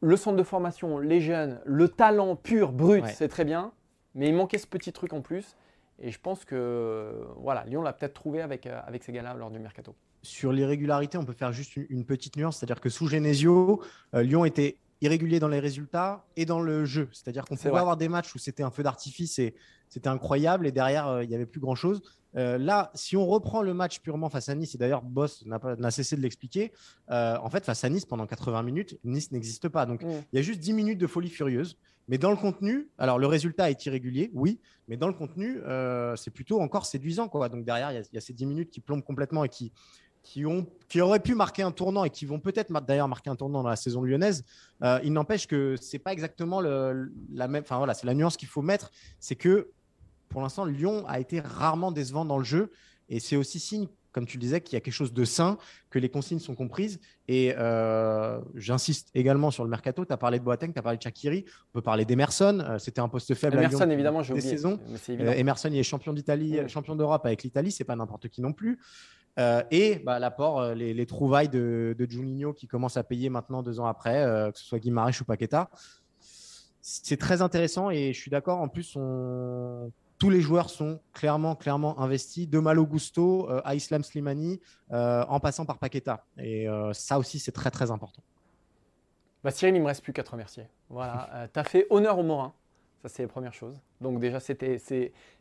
le 0.01 0.15
centre 0.15 0.37
de 0.37 0.43
formation, 0.43 0.99
les 0.99 1.21
jeunes, 1.21 1.59
le 1.65 1.89
talent 1.89 2.35
pur, 2.35 2.71
brut, 2.71 3.05
c'est 3.07 3.27
très 3.27 3.45
bien. 3.45 3.71
Mais 4.15 4.29
il 4.29 4.35
manquait 4.35 4.57
ce 4.57 4.67
petit 4.67 4.91
truc 4.91 5.13
en 5.13 5.21
plus. 5.21 5.55
Et 5.99 6.11
je 6.11 6.19
pense 6.19 6.45
que 6.45 7.25
voilà, 7.37 7.65
Lyon 7.65 7.81
l'a 7.81 7.93
peut-être 7.93 8.13
trouvé 8.13 8.41
avec, 8.41 8.65
euh, 8.65 8.79
avec 8.85 9.03
ces 9.03 9.11
gars-là 9.11 9.33
lors 9.33 9.51
du 9.51 9.59
mercato. 9.59 9.95
Sur 10.21 10.53
l'irrégularité, 10.53 11.17
on 11.17 11.25
peut 11.25 11.33
faire 11.33 11.51
juste 11.51 11.75
une, 11.75 12.05
petite 12.05 12.37
nuance, 12.37 12.57
c'est-à-dire 12.57 12.81
que 12.81 12.89
sous 12.89 13.07
Genesio, 13.07 13.81
euh, 14.13 14.23
Lyon 14.23 14.45
était 14.45 14.77
irrégulier 15.01 15.39
dans 15.39 15.47
les 15.47 15.59
résultats 15.59 16.25
et 16.35 16.45
dans 16.45 16.59
le 16.59 16.85
jeu. 16.85 17.09
C'est-à-dire 17.11 17.45
qu'on 17.45 17.55
pouvait 17.55 17.69
avoir 17.77 17.97
des 17.97 18.09
matchs 18.09 18.33
où 18.35 18.37
c'était 18.37 18.63
un 18.63 18.71
feu 18.71 18.83
d'artifice 18.83 19.39
et 19.39 19.55
c'était 19.89 20.09
incroyable 20.09 20.67
et 20.67 20.71
derrière, 20.71 21.07
euh, 21.07 21.23
il 21.23 21.29
n'y 21.29 21.35
avait 21.35 21.45
plus 21.45 21.59
grand-chose. 21.59 22.01
Euh, 22.35 22.59
là, 22.59 22.91
si 22.93 23.17
on 23.17 23.25
reprend 23.25 23.63
le 23.63 23.73
match 23.73 24.01
purement 24.01 24.29
face 24.29 24.49
à 24.49 24.55
Nice, 24.55 24.75
et 24.75 24.77
d'ailleurs 24.77 25.01
Boss 25.01 25.43
n'a 25.45 25.91
cessé 25.91 26.15
de 26.15 26.21
l'expliquer, 26.21 26.71
euh, 27.09 27.37
en 27.41 27.49
fait, 27.49 27.65
face 27.65 27.83
à 27.83 27.89
Nice, 27.89 28.05
pendant 28.05 28.27
80 28.27 28.61
minutes, 28.61 28.99
Nice 29.03 29.31
n'existe 29.31 29.67
pas. 29.67 29.87
Donc, 29.87 30.03
mm. 30.03 30.09
il 30.31 30.35
y 30.35 30.39
a 30.39 30.43
juste 30.43 30.59
10 30.59 30.73
minutes 30.73 30.99
de 30.99 31.07
folie 31.07 31.29
furieuse. 31.29 31.77
Mais 32.07 32.17
dans 32.17 32.31
le 32.31 32.37
contenu, 32.37 32.89
alors 32.97 33.19
le 33.19 33.27
résultat 33.27 33.69
est 33.69 33.85
irrégulier, 33.85 34.31
oui, 34.33 34.59
mais 34.87 34.97
dans 34.97 35.07
le 35.07 35.13
contenu, 35.13 35.59
c'est 36.15 36.31
plutôt 36.31 36.59
encore 36.59 36.87
séduisant. 36.87 37.29
Quoi. 37.29 37.49
Donc 37.49 37.65
derrière, 37.65 37.91
il 37.91 38.03
y, 38.11 38.17
a 38.17 38.21
ces 38.21 38.33
10 38.33 38.47
minutes 38.47 38.71
qui 38.71 38.79
plombent 38.79 39.03
complètement 39.03 39.43
et 39.43 39.49
qui, 39.49 39.71
qui, 40.29 40.45
ont, 40.45 40.67
qui 40.87 41.01
auraient 41.01 41.19
pu 41.19 41.33
marquer 41.33 41.63
un 41.63 41.71
tournant 41.71 42.03
et 42.03 42.11
qui 42.11 42.25
vont 42.25 42.39
peut-être 42.39 42.71
d'ailleurs 42.85 43.07
marquer 43.07 43.31
un 43.31 43.35
tournant 43.35 43.63
dans 43.63 43.69
la 43.69 43.75
saison 43.75 44.03
lyonnaise. 44.03 44.43
il 45.03 45.11
n'empêche 45.11 45.47
que 45.47 45.75
c'est 45.81 45.99
pas 45.99 46.13
exactement 46.13 46.61
le, 46.61 47.11
la 47.33 47.47
même. 47.47 47.63
Enfin 47.63 47.77
voilà, 47.77 47.93
c'est 47.95 48.05
la 48.05 48.13
nuance 48.13 48.37
qu'il 48.37 48.47
faut 48.47 48.61
mettre, 48.61 48.91
c'est 49.19 49.35
que 49.35 49.71
pour 50.29 50.41
l'instant, 50.41 50.65
Lyon 50.65 51.03
a 51.07 51.19
été 51.19 51.39
rarement 51.39 51.91
décevant 51.91 52.23
dans 52.23 52.37
le 52.37 52.43
jeu. 52.43 52.71
Et 53.09 53.19
c'est 53.19 53.35
aussi 53.35 53.59
signe, 53.59 53.87
comme 54.11 54.27
tu 54.27 54.37
le 54.37 54.41
disais, 54.41 54.61
qu'il 54.61 54.75
y 54.75 54.77
a 54.77 54.81
quelque 54.81 54.93
chose 54.93 55.13
de 55.13 55.25
sain, 55.25 55.57
que 55.89 55.97
les 55.97 56.09
consignes 56.09 56.39
sont 56.39 56.53
comprises. 56.53 56.99
Et 57.27 57.55
euh, 57.57 58.39
j'insiste 58.53 59.09
également 59.15 59.49
sur 59.49 59.63
le 59.63 59.69
mercato. 59.71 60.05
Tu 60.05 60.13
as 60.13 60.17
parlé 60.17 60.37
de 60.37 60.43
Boateng, 60.43 60.71
tu 60.71 60.77
as 60.77 60.83
parlé 60.83 60.97
de 60.99 61.01
Chakiri. 61.01 61.45
On 61.69 61.79
peut 61.79 61.81
parler 61.81 62.05
d'Emerson. 62.05 62.63
Euh, 62.63 62.77
c'était 62.77 63.01
un 63.01 63.09
poste 63.09 63.33
faible 63.33 63.57
Emerson, 63.57 63.81
à 63.81 63.85
Lyon 63.85 63.93
évidemment, 63.93 64.21
des 64.21 64.41
saisons. 64.41 64.79
Euh, 65.09 65.31
Emerson, 65.33 65.69
il 65.71 65.79
est 65.79 65.83
champion 65.83 66.13
d'Italie, 66.13 66.59
champion 66.67 66.95
d'Europe 66.95 67.25
avec 67.25 67.41
l'Italie. 67.41 67.71
C'est 67.71 67.83
pas 67.83 67.95
n'importe 67.95 68.29
qui 68.29 68.41
non 68.41 68.53
plus. 68.53 68.79
Et 69.37 70.01
bah, 70.05 70.19
l'apport, 70.19 70.73
les, 70.73 71.05
trouvailles 71.05 71.49
de, 71.49 71.95
de, 71.97 72.09
Juninho 72.09 72.53
qui 72.53 72.67
commence 72.67 72.97
à 72.97 73.03
payer 73.03 73.29
maintenant 73.29 73.63
deux 73.63 73.79
ans 73.79 73.85
après, 73.85 74.23
que 74.51 74.59
ce 74.59 74.65
soit 74.65 74.79
Guimaraes 74.79 75.21
ou 75.21 75.23
Paqueta. 75.23 75.69
C'est 76.81 77.17
très 77.17 77.41
intéressant 77.41 77.89
et 77.89 78.13
je 78.13 78.19
suis 78.19 78.31
d'accord. 78.31 78.59
En 78.59 78.67
plus, 78.67 78.97
tous 80.19 80.29
les 80.29 80.41
joueurs 80.41 80.69
sont 80.69 80.99
clairement, 81.13 81.55
clairement 81.55 81.99
investis, 81.99 82.47
de 82.47 82.59
Malo 82.59 82.85
Gusto 82.85 83.49
euh, 83.49 83.61
à 83.63 83.73
Islam 83.73 84.03
Slimani, 84.03 84.59
euh, 84.91 85.23
en 85.29 85.39
passant 85.39 85.65
par 85.65 85.79
Paqueta. 85.79 86.25
Et 86.37 86.67
euh, 86.67 86.91
ça 86.93 87.17
aussi, 87.17 87.39
c'est 87.39 87.53
très, 87.53 87.71
très 87.71 87.89
important. 87.89 88.21
Bah, 89.43 89.51
Cyril, 89.51 89.75
il 89.75 89.77
ne 89.79 89.83
me 89.83 89.87
reste 89.87 90.03
plus 90.03 90.11
qu'à 90.11 90.23
te 90.23 90.31
remercier. 90.31 90.67
Voilà, 90.89 91.47
tu 91.51 91.57
as 91.57 91.63
fait 91.63 91.87
honneur 91.89 92.19
au 92.19 92.23
Morin. 92.23 92.53
Ça, 93.01 93.09
c'est 93.09 93.23
la 93.23 93.29
première 93.29 93.53
chose. 93.53 93.79
Donc, 94.01 94.19
déjà, 94.19 94.39
c'était. 94.39 94.77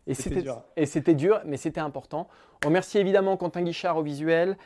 Et 0.07 0.15
c'était 0.15 0.43
dur. 0.43 0.63
Et 0.77 0.87
c'était 0.87 1.15
dur, 1.15 1.41
mais 1.45 1.57
c'était 1.57 1.81
important. 1.81 2.29
On 2.65 2.69
remercie 2.69 2.99
évidemment 2.99 3.37
Quentin 3.37 3.63
Guichard 3.63 3.97
au 3.97 4.03
visuel, 4.03 4.57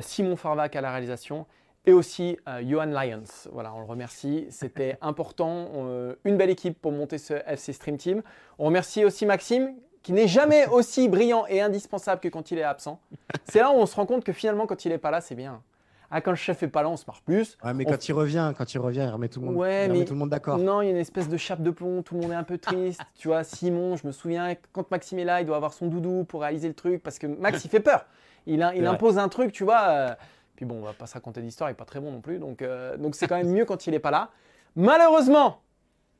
Simon 0.00 0.36
Farvac 0.36 0.76
à 0.76 0.80
la 0.80 0.90
réalisation 0.90 1.46
et 1.86 1.92
aussi 1.92 2.38
euh, 2.48 2.62
Johan 2.66 2.86
Lyons. 2.86 3.48
Voilà, 3.52 3.72
on 3.74 3.80
le 3.80 3.86
remercie. 3.86 4.46
C'était 4.50 4.98
important. 5.00 5.68
Euh, 5.74 6.14
une 6.24 6.36
belle 6.36 6.50
équipe 6.50 6.80
pour 6.80 6.92
monter 6.92 7.18
ce 7.18 7.34
FC 7.46 7.72
Stream 7.72 7.96
Team. 7.96 8.22
On 8.58 8.66
remercie 8.66 9.04
aussi 9.04 9.26
Maxime, 9.26 9.74
qui 10.02 10.12
n'est 10.12 10.28
jamais 10.28 10.66
aussi 10.70 11.08
brillant 11.08 11.46
et 11.48 11.60
indispensable 11.60 12.20
que 12.20 12.28
quand 12.28 12.50
il 12.50 12.58
est 12.58 12.64
absent. 12.64 13.00
C'est 13.44 13.60
là 13.60 13.70
où 13.70 13.74
on 13.74 13.86
se 13.86 13.96
rend 13.96 14.06
compte 14.06 14.24
que 14.24 14.32
finalement, 14.32 14.66
quand 14.66 14.84
il 14.84 14.90
n'est 14.90 14.98
pas 14.98 15.10
là, 15.10 15.20
c'est 15.20 15.34
bien. 15.34 15.62
Ah, 16.10 16.20
quand 16.20 16.32
le 16.32 16.36
chef 16.36 16.62
est 16.62 16.68
pas 16.68 16.82
là, 16.82 16.88
on 16.88 16.96
se 16.96 17.04
marre 17.06 17.20
plus. 17.22 17.56
Ouais, 17.64 17.72
mais 17.72 17.84
quand 17.84 18.08
il 18.08 18.12
revient, 18.12 18.52
quand 18.58 18.74
il 18.74 18.78
revient, 18.78 19.04
il 19.06 19.12
remet 19.12 19.28
tout 19.28 19.40
le 19.40 19.46
monde, 19.46 19.56
ouais, 19.56 19.88
mais... 19.88 20.04
tout 20.04 20.12
le 20.12 20.18
monde 20.18 20.30
d'accord. 20.30 20.58
Non, 20.58 20.82
il 20.82 20.86
y 20.86 20.88
a 20.88 20.90
une 20.90 20.96
espèce 20.96 21.28
de 21.28 21.36
chape 21.36 21.62
de 21.62 21.70
plomb, 21.70 22.02
tout 22.02 22.14
le 22.14 22.22
monde 22.22 22.32
est 22.32 22.36
un 22.36 22.42
peu 22.42 22.58
triste. 22.58 23.00
tu 23.14 23.28
vois, 23.28 23.44
Simon, 23.44 23.96
je 23.96 24.06
me 24.06 24.12
souviens, 24.12 24.54
quand 24.72 24.90
Maxime 24.90 25.20
est 25.20 25.24
là, 25.24 25.40
il 25.40 25.46
doit 25.46 25.56
avoir 25.56 25.72
son 25.72 25.86
doudou 25.86 26.24
pour 26.24 26.42
réaliser 26.42 26.66
le 26.66 26.74
truc 26.74 27.02
parce 27.02 27.18
que 27.18 27.28
Max, 27.28 27.64
il 27.64 27.70
fait 27.70 27.80
peur. 27.80 28.06
Il, 28.46 28.68
il 28.74 28.86
impose 28.86 29.18
un 29.18 29.28
truc, 29.28 29.52
tu 29.52 29.64
vois. 29.64 29.88
Euh, 29.88 30.14
puis 30.56 30.66
bon, 30.66 30.76
on 30.76 30.82
va 30.82 30.92
pas 30.92 31.06
se 31.06 31.14
raconter 31.14 31.40
d'histoire, 31.42 31.70
il 31.70 31.72
n'est 31.72 31.76
pas 31.76 31.84
très 31.84 32.00
bon 32.00 32.10
non 32.10 32.20
plus. 32.20 32.38
Donc 32.38 32.60
euh, 32.60 32.96
donc 32.96 33.14
c'est 33.14 33.28
quand 33.28 33.36
même 33.36 33.50
mieux 33.50 33.64
quand 33.64 33.86
il 33.86 33.92
n'est 33.92 33.98
pas 33.98 34.10
là. 34.10 34.30
Malheureusement, 34.76 35.60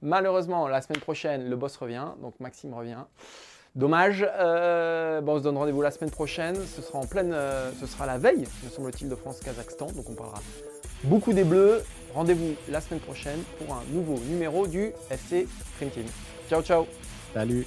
malheureusement, 0.02 0.68
la 0.68 0.82
semaine 0.82 1.00
prochaine, 1.00 1.48
le 1.48 1.56
boss 1.56 1.76
revient. 1.76 2.06
Donc 2.22 2.38
Maxime 2.40 2.72
revient. 2.74 3.04
Dommage. 3.76 4.26
Euh, 4.38 5.20
bon, 5.20 5.34
on 5.34 5.38
se 5.38 5.44
donne 5.44 5.56
rendez-vous 5.56 5.82
la 5.82 5.90
semaine 5.90 6.10
prochaine. 6.10 6.56
Ce 6.66 6.82
sera 6.82 6.98
en 6.98 7.06
pleine, 7.06 7.32
euh, 7.32 7.70
ce 7.80 7.86
sera 7.86 8.06
la 8.06 8.18
veille, 8.18 8.46
me 8.64 8.70
semble-t-il, 8.70 9.08
de 9.08 9.14
France-Kazakhstan. 9.14 9.86
Donc 9.92 10.08
on 10.10 10.14
parlera 10.14 10.40
beaucoup 11.04 11.32
des 11.32 11.44
Bleus. 11.44 11.82
Rendez-vous 12.14 12.54
la 12.68 12.80
semaine 12.80 13.00
prochaine 13.00 13.40
pour 13.58 13.74
un 13.74 13.82
nouveau 13.92 14.18
numéro 14.28 14.66
du 14.66 14.92
FC 15.10 15.46
Team. 15.78 16.04
Ciao, 16.48 16.62
ciao. 16.62 16.86
Salut. 17.32 17.66